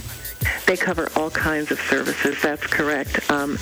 They 0.67 0.77
cover 0.77 1.09
all 1.17 1.31
kinds 1.31 1.71
of 1.71 1.81
services. 1.81 2.41
That's 2.43 2.67
correct. 2.67 3.31
Um, 3.31 3.59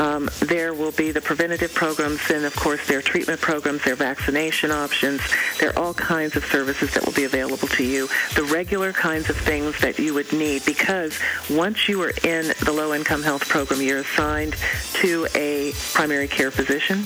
um, 0.00 0.30
there 0.40 0.72
will 0.72 0.92
be 0.92 1.10
the 1.10 1.20
preventative 1.20 1.74
programs, 1.74 2.30
and 2.30 2.46
of 2.46 2.56
course, 2.56 2.86
there 2.86 2.98
are 2.98 3.02
treatment 3.02 3.40
programs, 3.40 3.84
there 3.84 3.92
are 3.92 3.96
vaccination 3.96 4.70
options. 4.70 5.20
There 5.58 5.70
are 5.70 5.78
all 5.78 5.92
kinds 5.92 6.36
of 6.36 6.44
services 6.46 6.94
that 6.94 7.04
will 7.04 7.12
be 7.12 7.24
available 7.24 7.68
to 7.68 7.84
you. 7.84 8.08
The 8.34 8.44
regular 8.44 8.94
kinds 8.94 9.28
of 9.28 9.36
things 9.36 9.78
that 9.80 9.98
you 9.98 10.14
would 10.14 10.32
need, 10.32 10.64
because 10.64 11.18
once 11.50 11.86
you 11.86 12.02
are 12.02 12.12
in 12.24 12.52
the 12.64 12.72
low-income 12.72 13.22
health 13.22 13.46
program, 13.48 13.82
you're 13.82 13.98
assigned 13.98 14.56
to 14.94 15.26
a 15.34 15.72
primary 15.92 16.28
care 16.28 16.50
physician, 16.50 17.04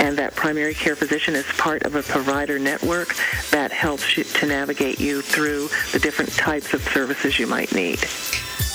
and 0.00 0.18
that 0.18 0.34
primary 0.34 0.74
care 0.74 0.96
physician 0.96 1.36
is 1.36 1.46
part 1.56 1.84
of 1.84 1.94
a 1.94 2.02
provider 2.02 2.58
network 2.58 3.14
that 3.52 3.70
helps 3.70 4.14
to 4.14 4.46
navigate 4.46 5.00
you 5.00 5.22
through 5.22 5.68
the 5.92 6.00
different 6.00 6.32
types 6.32 6.74
of 6.74 6.82
services 6.88 7.38
you 7.38 7.46
might 7.46 7.72
need. 7.72 8.00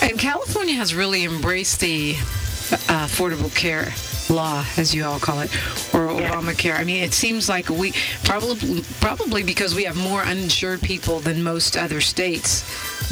And 0.01 0.17
California 0.17 0.75
has 0.75 0.93
really 0.95 1.25
embraced 1.25 1.79
the 1.79 2.15
uh, 2.15 3.07
Affordable 3.07 3.53
Care 3.53 3.93
Law, 4.29 4.63
as 4.77 4.93
you 4.93 5.05
all 5.05 5.19
call 5.19 5.39
it, 5.39 5.53
or 5.93 6.07
Obamacare. 6.07 6.77
I 6.77 6.83
mean, 6.83 7.03
it 7.03 7.13
seems 7.13 7.49
like 7.49 7.69
we 7.69 7.93
probably 8.23 8.83
probably 8.99 9.43
because 9.43 9.73
we 9.73 9.83
have 9.85 9.97
more 9.97 10.21
uninsured 10.21 10.81
people 10.81 11.19
than 11.19 11.41
most 11.41 11.75
other 11.75 12.01
states. 12.01 12.63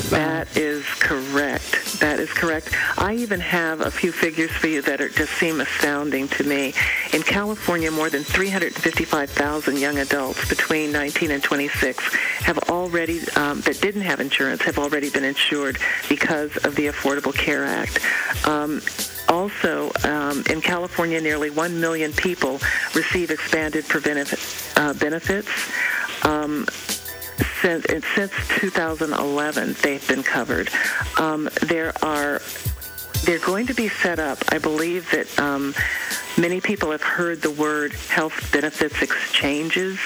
That 0.10 0.56
is 0.56 0.86
correct. 0.99 1.99
That 1.99 2.19
is 2.19 2.30
correct. 2.30 2.73
I 2.99 3.15
even 3.15 3.39
have 3.39 3.82
a 3.82 3.89
few 3.89 4.12
figures 4.12 4.51
for 4.51 4.67
you 4.67 4.82
that 4.84 5.01
are, 5.01 5.10
just 5.10 5.34
seem 5.34 5.60
astounding 5.60 6.27
to 6.30 6.43
me. 6.43 6.73
In 7.13 7.23
California, 7.23 7.89
more 7.89 8.10
than 8.10 8.23
355,000 8.23 9.77
young 9.77 9.97
adults 9.97 10.47
between 10.47 10.91
19 10.91 11.32
and 11.32 11.43
26 11.43 12.03
have 12.43 12.60
already, 12.69 13.27
um, 13.32 13.62
that 13.62 13.82
didn't 13.82 14.03
have 14.03 14.19
insurance, 14.19 14.62
have 14.62 14.77
already 14.77 15.10
been 15.10 15.25
insured 15.25 15.80
because 16.08 16.56
of 16.58 16.75
the 16.75 16.88
Affordable 16.88 17.34
Care 17.34 17.65
Act. 17.65 17.99
Um, 18.47 18.82
also, 19.28 19.92
um, 20.04 20.44
in 20.50 20.62
California, 20.62 21.20
nearly 21.22 21.50
1 21.50 21.80
million 21.80 22.13
people 22.13 22.60
receive 22.96 23.32
expanded 23.32 23.88
preventive 23.88 24.74
uh, 24.76 24.94
benefits. 24.94 25.50
Um, 26.24 26.66
since 27.62 27.86
since 28.16 28.32
2011 28.60 29.76
they've 29.82 30.08
been 30.08 30.24
covered. 30.24 30.70
Um, 31.18 31.50
there 31.62 31.94
are 32.04 32.42
they're 33.24 33.40
going 33.40 33.68
to 33.68 33.74
be 33.74 33.90
set 33.90 34.20
up. 34.20 34.40
I 34.52 34.58
believe 34.58 35.10
that 35.12 35.40
um, 35.40 35.74
many 36.38 36.62
people 36.62 36.92
have 36.92 37.02
heard 37.04 37.42
the 37.42 37.52
word 37.52 37.94
health 37.94 38.52
benefits 38.52 39.02
exchanges 39.02 40.00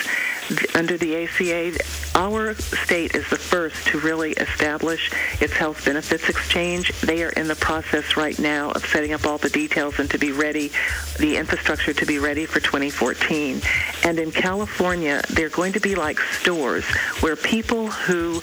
under 0.75 0.97
the 0.97 1.23
ACA. 1.23 1.77
Our 2.15 2.55
state 2.55 3.15
is 3.15 3.29
the 3.29 3.37
first 3.37 3.87
to 3.87 3.99
really 3.99 4.31
establish 4.33 5.11
its 5.39 5.53
health 5.53 5.85
benefits 5.85 6.29
exchange. 6.29 6.91
They 7.01 7.23
are 7.23 7.29
in 7.29 7.47
the 7.47 7.55
process 7.55 8.17
right 8.17 8.37
now 8.37 8.71
of 8.71 8.85
setting 8.85 9.13
up 9.13 9.25
all 9.25 9.37
the 9.37 9.49
details 9.49 9.99
and 9.99 10.09
to 10.11 10.17
be 10.17 10.31
ready, 10.31 10.71
the 11.19 11.37
infrastructure 11.37 11.93
to 11.93 12.05
be 12.05 12.19
ready 12.19 12.45
for 12.45 12.59
2014. 12.59 13.61
And 14.03 14.19
in 14.19 14.31
California, 14.31 15.21
they're 15.29 15.49
going 15.49 15.73
to 15.73 15.79
be 15.79 15.95
like 15.95 16.19
stores 16.19 16.85
where 17.21 17.35
people 17.35 17.87
who 17.87 18.41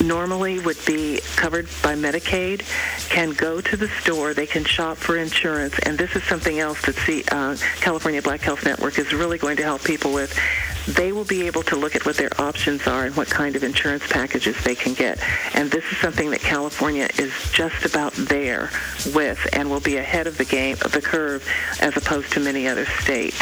normally 0.00 0.58
would 0.58 0.78
be 0.84 1.20
covered 1.36 1.66
by 1.82 1.94
Medicaid 1.94 2.62
can 3.08 3.32
go 3.32 3.60
to 3.60 3.76
the 3.76 3.88
store, 4.00 4.34
they 4.34 4.46
can 4.46 4.64
shop 4.64 4.96
for 4.96 5.16
insurance, 5.16 5.78
and 5.80 5.98
this 5.98 6.14
is 6.16 6.22
something 6.24 6.58
else 6.58 6.82
that 6.82 6.96
the 7.06 7.24
uh, 7.30 7.56
California 7.80 8.20
Black 8.22 8.40
Health 8.40 8.64
Network 8.64 8.98
is 8.98 9.12
really 9.12 9.38
going 9.38 9.56
to 9.56 9.62
help 9.62 9.82
people 9.84 10.12
with. 10.12 10.38
They 10.86 11.12
will 11.12 11.24
be 11.24 11.46
able 11.46 11.62
to 11.64 11.76
look 11.76 11.96
at 11.96 12.06
what 12.06 12.16
their 12.16 12.30
options 12.40 12.86
are 12.86 13.04
and 13.04 13.16
what 13.16 13.28
kind 13.28 13.56
of 13.56 13.64
insurance 13.64 14.06
packages 14.06 14.56
they 14.62 14.74
can 14.74 14.94
get. 14.94 15.18
And 15.54 15.70
this 15.70 15.84
is 15.90 15.98
something 15.98 16.30
that 16.30 16.40
California 16.40 17.08
is 17.18 17.32
just 17.52 17.84
about 17.84 18.12
there 18.14 18.70
with 19.14 19.46
and 19.52 19.68
will 19.68 19.80
be 19.80 19.96
ahead 19.96 20.26
of 20.26 20.38
the 20.38 20.44
game, 20.44 20.76
of 20.82 20.92
the 20.92 21.02
curve, 21.02 21.46
as 21.80 21.96
opposed 21.96 22.32
to 22.32 22.40
many 22.40 22.68
other 22.68 22.86
states. 22.86 23.40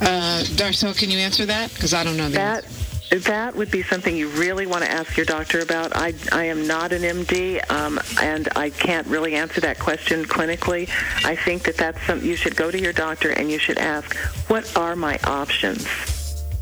Uh, 0.00 0.42
Darcel, 0.56 0.96
can 0.96 1.10
you 1.10 1.18
answer 1.18 1.44
that? 1.44 1.72
Because 1.74 1.92
I 1.92 2.04
don't 2.04 2.16
know 2.16 2.28
the 2.28 2.36
That 2.36 2.64
that 3.10 3.54
would 3.54 3.70
be 3.70 3.82
something 3.82 4.16
you 4.16 4.28
really 4.30 4.66
want 4.66 4.82
to 4.82 4.90
ask 4.90 5.16
your 5.16 5.26
doctor 5.26 5.60
about. 5.60 5.94
I, 5.94 6.14
I 6.32 6.44
am 6.44 6.66
not 6.66 6.92
an 6.92 7.02
MD, 7.02 7.70
um, 7.70 8.00
and 8.20 8.48
I 8.56 8.70
can't 8.70 9.06
really 9.06 9.34
answer 9.34 9.60
that 9.60 9.78
question 9.78 10.24
clinically. 10.24 10.88
I 11.24 11.36
think 11.36 11.64
that 11.64 11.76
that's 11.76 12.02
something 12.06 12.26
you 12.26 12.34
should 12.34 12.56
go 12.56 12.70
to 12.70 12.80
your 12.80 12.92
doctor 12.92 13.30
and 13.30 13.50
you 13.50 13.58
should 13.58 13.78
ask, 13.78 14.16
what 14.48 14.76
are 14.76 14.96
my 14.96 15.18
options? 15.24 15.86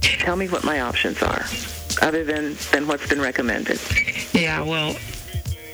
Tell 0.01 0.37
me 0.37 0.49
what 0.49 0.65
my 0.65 0.81
options 0.81 1.23
are, 1.23 1.45
other 2.01 2.25
than, 2.25 2.55
than 2.71 2.87
what's 2.87 3.09
been 3.09 3.21
recommended. 3.21 3.81
Yeah, 4.33 4.63
well, 4.63 4.97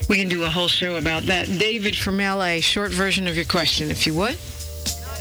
we 0.09 0.17
can 0.17 0.29
do 0.29 0.45
a 0.45 0.49
whole 0.49 0.69
show 0.69 0.97
about 0.97 1.25
that. 1.25 1.47
David 1.47 1.97
from 1.97 2.19
LA, 2.19 2.61
short 2.61 2.91
version 2.91 3.29
of 3.29 3.37
your 3.37 3.45
question, 3.45 3.91
if 3.91 4.07
you 4.07 4.15
would. 4.15 4.37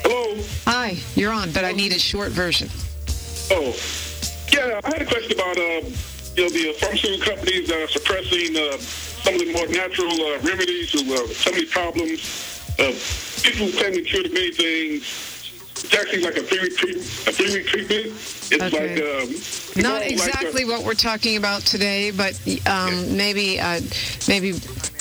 Hello. 0.04 0.42
Hi, 0.66 0.98
you're 1.16 1.34
on, 1.34 1.52
but 1.52 1.66
I 1.66 1.74
need 1.74 1.94
a 1.94 2.00
short 2.00 2.32
version. 2.32 2.70
Oh, 3.52 3.76
yeah. 4.54 4.80
I 4.84 4.90
had 4.90 5.02
a 5.02 5.06
question 5.06 5.34
about 5.34 5.58
uh, 5.58 5.86
you 6.36 6.44
know 6.44 6.50
the 6.50 6.74
pharmaceutical 6.80 7.36
companies 7.36 7.68
that 7.68 7.82
are 7.82 7.88
suppressing 7.88 8.56
uh, 8.56 8.78
some 8.78 9.34
of 9.36 9.40
the 9.40 9.54
more 9.54 9.68
natural 9.68 10.12
uh, 10.12 10.40
remedies 10.40 10.92
to 10.92 11.00
uh, 11.14 11.28
some 11.34 11.54
of 11.54 11.60
these 11.60 11.72
problems. 11.72 12.64
Uh, 12.80 12.94
people 13.44 13.72
claim 13.78 13.94
to 13.94 14.02
cure 14.02 14.24
the 14.24 14.30
many 14.30 14.52
things. 14.52 15.04
It's 15.84 15.94
actually 15.96 16.22
like 16.24 16.38
a 16.38 16.44
three-week 16.44 16.76
treatment. 16.78 17.06
A 17.06 17.32
three-week 17.32 17.68
treatment. 17.68 18.06
It's 18.08 18.54
Okay. 18.54 18.96
like 18.96 19.24
um, 19.78 19.82
Not 19.84 19.94
all 19.94 20.00
like, 20.00 20.12
exactly 20.12 20.66
what 20.66 20.84
we're 20.84 20.94
talking 20.94 21.38
about 21.38 21.62
today, 21.62 22.12
but 22.12 22.40
um, 22.68 23.16
maybe 23.16 23.60
uh, 23.60 23.82
maybe 24.28 24.54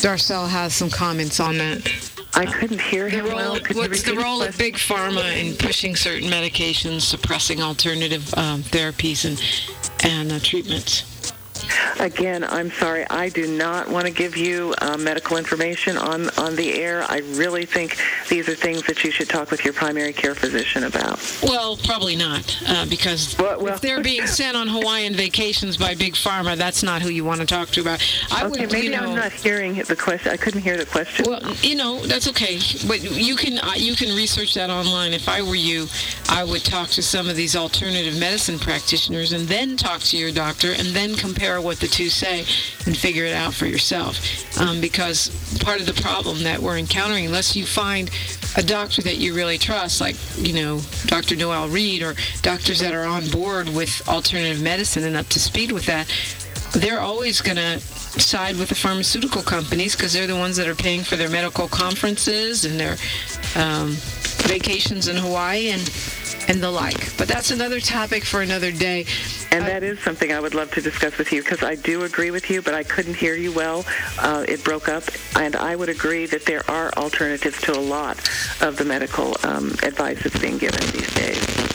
Darcel 0.03 0.49
has 0.49 0.75
some 0.75 0.91
comments 0.91 1.41
on 1.41 1.59
that. 1.59 1.89
I 2.35 2.45
couldn't 2.45 2.81
hear 2.83 3.05
The 3.09 3.17
him 3.17 3.27
well. 3.27 3.59
Could 3.59 3.77
what's 3.77 4.03
the 4.03 4.15
role 4.15 4.43
of 4.43 4.59
big 4.59 4.75
pharma 4.75 5.35
in 5.43 5.57
pushing 5.57 5.97
certain 5.97 6.29
medications, 6.29 7.01
suppressing 7.03 7.63
alternative 7.63 8.33
um, 8.35 8.63
therapies 8.63 9.25
and 9.25 9.41
and 10.05 10.33
uh, 10.33 10.39
treatments? 10.41 11.16
Again, 12.01 12.45
I'm 12.45 12.71
sorry. 12.73 13.07
I 13.11 13.29
do 13.29 13.47
not 13.47 13.89
want 13.89 14.07
to 14.07 14.13
give 14.13 14.37
you 14.37 14.75
uh, 14.81 14.97
medical 14.97 15.37
information 15.37 15.97
on, 15.97 16.29
on 16.39 16.57
the 16.57 16.75
air. 16.75 17.05
I 17.09 17.19
really 17.35 17.65
think 17.67 17.97
these 18.29 18.49
are 18.49 18.55
things 18.55 18.83
that 18.85 19.03
you 19.05 19.11
should 19.11 19.29
talk 19.29 19.51
with 19.51 19.65
your 19.65 19.73
primary 19.75 20.13
care 20.13 20.35
physician 20.35 20.85
about. 20.85 21.19
Well, 21.43 21.77
probably 21.79 22.17
not, 22.17 22.57
uh, 22.67 22.87
because 22.87 23.37
Well- 23.39 23.61
well- 23.61 23.75
if 23.75 23.81
they're 23.81 24.03
being 24.03 24.27
sent 24.27 24.57
on 24.57 24.69
Hawaiian 24.69 25.15
vacations 25.15 25.77
by 25.77 25.95
big 25.95 26.15
pharma, 26.15 26.57
that's 26.57 26.83
not 26.83 27.03
who 27.03 27.09
you 27.09 27.25
want 27.25 27.41
to 27.41 27.47
talk 27.47 27.71
to 27.71 27.81
about. 27.81 28.03
I 28.31 28.45
Okay, 28.45 28.63
would, 28.63 28.73
maybe 28.73 28.87
you 28.87 28.93
know, 28.93 28.99
I'm 29.11 29.15
not 29.17 29.33
hearing 29.33 29.75
the 29.75 29.97
question. 29.97 30.31
I 30.33 30.37
couldn't 30.37 30.63
hear 30.63 30.77
the 30.77 30.87
question. 30.87 31.25
Well, 31.29 31.41
you 31.63 31.75
know 31.77 32.05
that's 32.07 32.29
okay, 32.29 32.59
but 32.87 33.03
you 33.03 33.37
can 33.37 33.59
uh, 33.59 33.73
you 33.77 33.95
can 33.97 34.15
research 34.17 34.55
that 34.55 34.71
online. 34.71 35.13
If 35.13 35.29
I 35.29 35.43
were 35.43 35.55
you, 35.55 35.87
I 36.29 36.45
would 36.45 36.65
talk 36.65 36.89
to 36.91 37.03
some 37.03 37.29
of 37.29 37.37
these 37.37 37.57
alternative 37.57 38.19
medicine 38.19 38.59
practitioners, 38.59 39.33
and 39.33 39.47
then 39.49 39.77
talk 39.77 40.01
to 40.03 40.17
your 40.17 40.31
doctor, 40.33 40.73
and 40.73 40.89
then 40.89 41.15
compare 41.17 41.56
what 41.61 41.81
the 41.81 41.87
two 41.87 42.09
say, 42.09 42.41
and 42.87 42.97
figure 42.97 43.25
it 43.25 43.35
out 43.35 43.55
for 43.55 43.67
yourself. 43.67 44.19
Um, 44.61 44.81
because 44.81 45.29
part 45.61 45.81
of 45.81 45.87
the 45.87 46.01
problem 46.01 46.43
that 46.43 46.61
we're 46.61 46.79
encountering, 46.79 47.27
unless 47.27 47.57
you 47.57 47.67
find 47.67 48.11
a 48.57 48.63
doctor 48.63 49.03
that 49.03 49.17
you 49.17 49.35
really 49.35 49.59
trust, 49.59 50.01
like 50.01 50.17
you 50.37 50.53
know 50.53 50.81
Dr. 51.07 51.37
Noel 51.37 51.69
Reed, 51.69 52.03
or 52.03 52.15
doctors 52.43 52.81
that 52.81 52.95
are 52.95 53.05
on 53.05 53.29
board 53.29 53.69
with 53.69 54.07
alternative 54.09 54.63
medicine 54.63 55.05
and 55.05 55.17
up 55.17 55.29
to 55.29 55.41
speed 55.41 55.73
with 55.73 55.87
that, 55.87 56.11
they're 56.73 57.01
always 57.01 57.41
going 57.41 57.57
to 57.57 57.81
side 58.21 58.57
with 58.57 58.69
the 58.69 58.75
pharmaceutical 58.75 59.43
companies 59.43 59.95
because 59.95 60.13
they're 60.13 60.27
the 60.27 60.37
ones 60.37 60.57
that 60.57 60.69
are 60.69 60.75
paying 60.75 61.03
for 61.03 61.17
their 61.17 61.29
medical 61.29 61.69
conferences 61.69 62.65
and 62.65 62.81
their 62.81 62.97
um, 63.57 63.91
vacations 64.47 65.09
in 65.09 65.17
Hawaii 65.17 65.71
and 65.71 65.83
and 66.49 66.63
the 66.63 66.71
like. 66.71 67.17
But 67.17 67.29
that's 67.29 67.51
another 67.51 67.81
topic 67.81 68.25
for 68.25 68.43
another 68.43 68.71
day. 68.71 69.07
And 69.51 69.65
that 69.67 69.83
is 69.83 69.99
something 70.01 70.33
I 70.33 70.41
would 70.41 70.55
love 70.55 70.71
to 70.73 70.81
discuss 70.81 71.17
with 71.19 71.33
you 71.33 71.43
because 71.43 71.63
I 71.63 71.77
do 71.77 72.05
agree 72.05 72.31
with 72.31 72.51
you, 72.51 72.63
but 72.63 72.75
I 72.75 72.83
couldn't 72.83 73.15
hear 73.15 73.35
you 73.35 73.53
well. 73.53 73.85
Uh, 74.19 74.45
it 74.49 74.63
broke 74.65 74.89
up. 74.89 75.05
And 75.37 75.57
I 75.57 75.77
would 75.77 75.89
agree 75.89 76.27
that 76.27 76.45
there 76.45 76.69
are 76.71 76.91
alternatives 76.97 77.61
to 77.63 77.73
a 77.73 77.81
lot 77.81 78.19
of 78.61 78.77
the 78.77 78.85
medical 78.85 79.37
um, 79.45 79.73
advice 79.83 80.23
that's 80.23 80.39
being 80.39 80.59
given 80.59 80.81
these 80.91 81.13
days. 81.15 81.67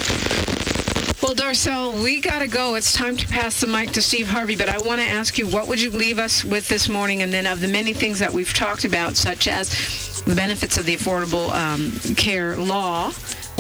Well, 1.21 1.35
Darcel, 1.35 2.03
we 2.03 2.19
got 2.19 2.39
to 2.39 2.47
go. 2.47 2.75
It's 2.75 2.93
time 2.93 3.15
to 3.15 3.27
pass 3.27 3.61
the 3.61 3.67
mic 3.67 3.91
to 3.91 4.01
Steve 4.01 4.27
Harvey, 4.27 4.55
but 4.55 4.69
I 4.69 4.79
want 4.79 4.99
to 5.01 5.07
ask 5.07 5.37
you, 5.37 5.47
what 5.47 5.67
would 5.67 5.79
you 5.79 5.91
leave 5.91 6.17
us 6.17 6.43
with 6.43 6.67
this 6.67 6.89
morning? 6.89 7.21
And 7.21 7.31
then 7.31 7.45
of 7.45 7.61
the 7.61 7.67
many 7.67 7.93
things 7.93 8.17
that 8.19 8.33
we've 8.33 8.53
talked 8.53 8.85
about, 8.85 9.15
such 9.15 9.47
as 9.47 10.23
the 10.23 10.35
benefits 10.35 10.77
of 10.77 10.85
the 10.85 10.95
Affordable 10.95 11.49
um, 11.51 11.91
Care 12.15 12.57
Law 12.57 13.09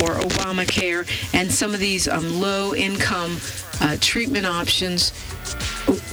or 0.01 0.15
Obamacare 0.15 1.07
and 1.33 1.51
some 1.51 1.73
of 1.73 1.79
these 1.79 2.07
um, 2.07 2.41
low-income 2.41 3.37
uh, 3.81 3.97
treatment 3.99 4.45
options, 4.45 5.11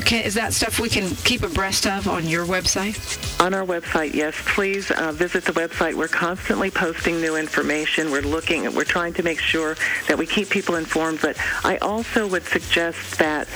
can, 0.04 0.24
is 0.24 0.34
that 0.34 0.52
stuff 0.54 0.80
we 0.80 0.88
can 0.88 1.14
keep 1.16 1.42
abreast 1.42 1.86
of 1.86 2.08
on 2.08 2.26
your 2.26 2.46
website? 2.46 2.96
On 3.40 3.54
our 3.54 3.64
website, 3.64 4.14
yes. 4.14 4.34
Please 4.46 4.90
uh, 4.90 5.12
visit 5.12 5.44
the 5.44 5.52
website. 5.52 5.94
We're 5.94 6.08
constantly 6.08 6.70
posting 6.70 7.20
new 7.20 7.36
information. 7.36 8.10
We're 8.10 8.22
looking. 8.22 8.74
We're 8.74 8.84
trying 8.84 9.12
to 9.14 9.22
make 9.22 9.40
sure 9.40 9.76
that 10.08 10.16
we 10.16 10.26
keep 10.26 10.48
people 10.48 10.76
informed. 10.76 11.20
But 11.20 11.36
I 11.62 11.76
also 11.78 12.26
would 12.26 12.44
suggest 12.44 13.18
that 13.18 13.48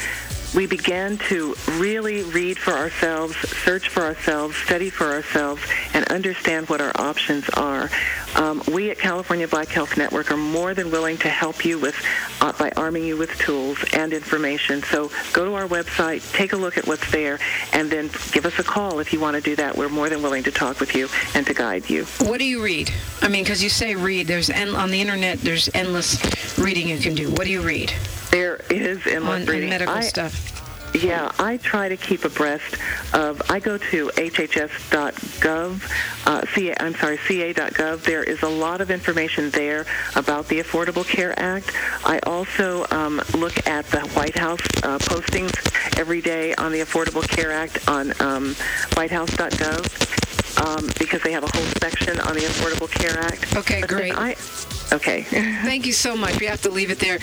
we 0.54 0.66
began 0.66 1.16
to 1.16 1.54
really 1.72 2.22
read 2.22 2.58
for 2.58 2.72
ourselves, 2.72 3.36
search 3.64 3.88
for 3.88 4.02
ourselves, 4.02 4.56
study 4.56 4.90
for 4.90 5.06
ourselves, 5.06 5.62
and 5.94 6.04
understand 6.10 6.68
what 6.68 6.80
our 6.80 6.92
options 6.96 7.48
are. 7.50 7.88
Um, 8.36 8.62
we 8.70 8.90
at 8.90 8.98
California 8.98 9.48
Black 9.48 9.68
Health 9.68 9.96
Network 9.96 10.30
are 10.30 10.36
more 10.36 10.74
than 10.74 10.90
willing 10.90 11.16
to 11.18 11.28
help 11.28 11.64
you 11.64 11.78
with 11.78 11.96
uh, 12.40 12.52
by 12.52 12.70
arming 12.76 13.04
you 13.04 13.16
with 13.16 13.30
tools 13.38 13.78
and 13.92 14.12
information. 14.12 14.82
So 14.82 15.10
go 15.32 15.44
to 15.44 15.54
our 15.54 15.66
website, 15.66 16.30
take 16.32 16.52
a 16.52 16.56
look 16.56 16.76
at 16.76 16.86
what's 16.86 17.10
there, 17.10 17.38
and 17.72 17.90
then 17.90 18.10
give 18.32 18.46
us 18.46 18.58
a 18.58 18.64
call 18.64 19.00
if 19.00 19.12
you 19.12 19.20
want 19.20 19.36
to 19.36 19.42
do 19.42 19.56
that. 19.56 19.76
We're 19.76 19.88
more 19.88 20.08
than 20.08 20.22
willing 20.22 20.42
to 20.44 20.50
talk 20.50 20.80
with 20.80 20.94
you 20.94 21.08
and 21.34 21.46
to 21.46 21.54
guide 21.54 21.88
you. 21.88 22.04
What 22.20 22.38
do 22.38 22.44
you 22.44 22.62
read? 22.62 22.90
I 23.20 23.28
mean, 23.28 23.44
because 23.44 23.62
you 23.62 23.68
say 23.68 23.94
read. 23.94 24.26
There's 24.26 24.50
en- 24.50 24.74
on 24.74 24.90
the 24.90 25.00
internet. 25.00 25.38
There's 25.38 25.68
endless 25.74 26.58
reading 26.58 26.88
you 26.88 26.98
can 26.98 27.14
do. 27.14 27.30
What 27.30 27.44
do 27.44 27.50
you 27.50 27.62
read 27.62 27.92
There 28.32 28.56
is 28.70 29.06
endless 29.06 29.42
on, 29.42 29.46
reading. 29.46 29.64
on 29.64 29.78
medical 29.78 29.94
I, 29.94 30.00
stuff? 30.00 30.58
Yeah, 30.94 31.30
I 31.38 31.56
try 31.58 31.88
to 31.88 31.96
keep 31.96 32.24
abreast 32.24 32.76
of. 33.14 33.40
I 33.50 33.60
go 33.60 33.78
to 33.78 34.08
hhs.gov. 34.08 35.90
Uh, 36.26 36.46
CA, 36.54 36.74
I'm 36.80 36.94
sorry, 36.94 37.16
ca.gov. 37.16 38.02
There 38.02 38.22
is 38.22 38.42
a 38.42 38.48
lot 38.48 38.80
of 38.80 38.90
information 38.90 39.50
there 39.50 39.86
about 40.16 40.48
the 40.48 40.60
Affordable 40.60 41.06
Care 41.06 41.38
Act. 41.38 41.72
I 42.04 42.18
also 42.20 42.86
um, 42.90 43.22
look 43.34 43.66
at 43.66 43.86
the 43.86 44.00
White 44.14 44.36
House 44.36 44.60
uh, 44.82 44.98
postings 44.98 45.54
every 45.98 46.20
day 46.20 46.54
on 46.56 46.72
the 46.72 46.80
Affordable 46.80 47.26
Care 47.26 47.52
Act 47.52 47.88
on 47.88 48.12
um, 48.20 48.54
whitehouse.gov 48.94 50.12
um, 50.58 50.90
because 50.98 51.22
they 51.22 51.32
have 51.32 51.44
a 51.44 51.56
whole 51.56 51.66
section 51.80 52.20
on 52.20 52.34
the 52.34 52.40
Affordable 52.42 52.90
Care 52.90 53.18
Act. 53.18 53.56
Okay, 53.56 53.80
But 53.80 53.90
great. 53.90 54.12
I, 54.16 54.36
okay. 54.92 55.22
Thank 55.22 55.86
you 55.86 55.92
so 55.92 56.16
much. 56.16 56.38
We 56.38 56.46
have 56.46 56.62
to 56.62 56.70
leave 56.70 56.90
it 56.90 56.98
there. 56.98 57.18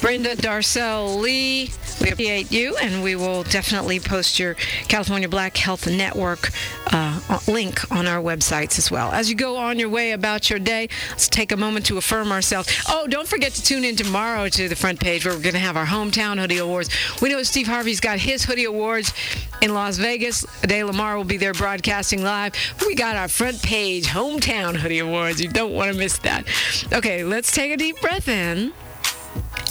Brenda 0.00 0.36
Darcel 0.36 1.20
Lee, 1.20 1.70
we 2.00 2.10
appreciate 2.10 2.52
you, 2.52 2.76
and 2.76 3.02
we 3.02 3.16
will 3.16 3.42
definitely 3.44 4.00
post 4.00 4.38
your 4.38 4.54
California 4.88 5.28
Black 5.28 5.56
Health 5.56 5.86
Network 5.86 6.50
uh, 6.92 7.38
link 7.48 7.90
on 7.92 8.06
our 8.06 8.22
websites 8.22 8.78
as 8.78 8.90
well. 8.90 9.12
As 9.12 9.28
you 9.28 9.36
go 9.36 9.56
on 9.56 9.78
your 9.78 9.88
way 9.88 10.12
about 10.12 10.50
your 10.50 10.58
day, 10.58 10.88
let's 11.10 11.28
take 11.28 11.52
a 11.52 11.56
moment 11.56 11.86
to 11.86 11.98
affirm 11.98 12.32
ourselves. 12.32 12.68
Oh, 12.88 13.06
don't 13.06 13.28
forget 13.28 13.52
to 13.52 13.62
tune 13.62 13.84
in 13.84 13.96
tomorrow 13.96 14.48
to 14.48 14.68
the 14.68 14.76
front 14.76 15.00
page 15.00 15.24
where 15.24 15.34
we're 15.34 15.42
going 15.42 15.54
to 15.54 15.60
have 15.60 15.76
our 15.76 15.86
hometown 15.86 16.38
hoodie 16.38 16.58
awards. 16.58 16.90
We 17.20 17.30
know 17.30 17.42
Steve 17.42 17.66
Harvey's 17.66 18.00
got 18.00 18.18
his 18.18 18.44
hoodie 18.44 18.64
awards 18.64 19.12
in 19.62 19.72
Las 19.72 19.96
Vegas. 19.96 20.44
Adai 20.62 20.84
Lamar 20.84 21.16
will 21.16 21.24
be 21.24 21.38
there 21.38 21.54
broadcasting 21.54 22.22
live. 22.22 22.52
We 22.84 22.94
got 22.94 23.16
our 23.16 23.28
front 23.28 23.62
page 23.62 24.06
hometown 24.06 24.76
hoodie 24.76 24.98
awards. 24.98 25.40
You 25.40 25.48
don't 25.48 25.72
want 25.72 25.92
to 25.92 25.98
miss 25.98 26.18
that. 26.18 26.44
Okay, 26.92 27.24
let's 27.24 27.52
take 27.52 27.72
a 27.72 27.76
deep 27.76 27.98
breath 28.00 28.28
in 28.28 28.72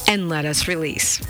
and 0.08 0.30
let 0.30 0.46
us 0.46 0.68
release. 0.68 1.22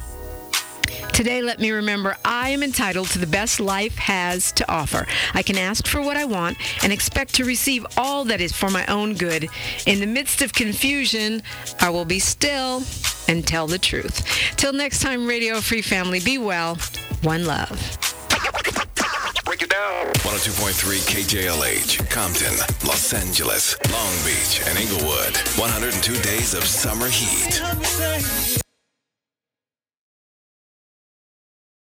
Today, 1.13 1.41
let 1.41 1.59
me 1.59 1.71
remember 1.71 2.15
I 2.23 2.49
am 2.49 2.63
entitled 2.63 3.07
to 3.09 3.19
the 3.19 3.27
best 3.27 3.59
life 3.59 3.97
has 3.97 4.51
to 4.53 4.71
offer. 4.71 5.05
I 5.33 5.43
can 5.43 5.57
ask 5.57 5.85
for 5.85 6.01
what 6.01 6.15
I 6.15 6.25
want 6.25 6.57
and 6.83 6.93
expect 6.93 7.35
to 7.35 7.45
receive 7.45 7.85
all 7.97 8.23
that 8.25 8.39
is 8.39 8.53
for 8.53 8.69
my 8.69 8.85
own 8.85 9.15
good. 9.15 9.49
In 9.85 9.99
the 9.99 10.07
midst 10.07 10.41
of 10.41 10.53
confusion, 10.53 11.43
I 11.79 11.89
will 11.89 12.05
be 12.05 12.19
still 12.19 12.83
and 13.27 13.45
tell 13.45 13.67
the 13.67 13.79
truth. 13.79 14.25
Till 14.55 14.73
next 14.73 15.01
time, 15.01 15.27
Radio 15.27 15.59
Free 15.59 15.81
Family, 15.81 16.19
be 16.19 16.37
well. 16.37 16.75
One 17.23 17.45
love. 17.45 18.10
Break 19.81 20.07
it 20.07 20.13
down. 20.13 20.31
102.3 20.31 20.99
KJLH, 21.07 22.09
Compton, 22.09 22.53
Los 22.85 23.13
Angeles, 23.13 23.75
Long 23.91 24.13
Beach, 24.25 24.61
and 24.67 24.77
Inglewood. 24.77 25.37
102 25.57 26.13
days 26.21 26.53
of 26.53 26.63
summer 26.65 27.07
heat. 27.07 28.60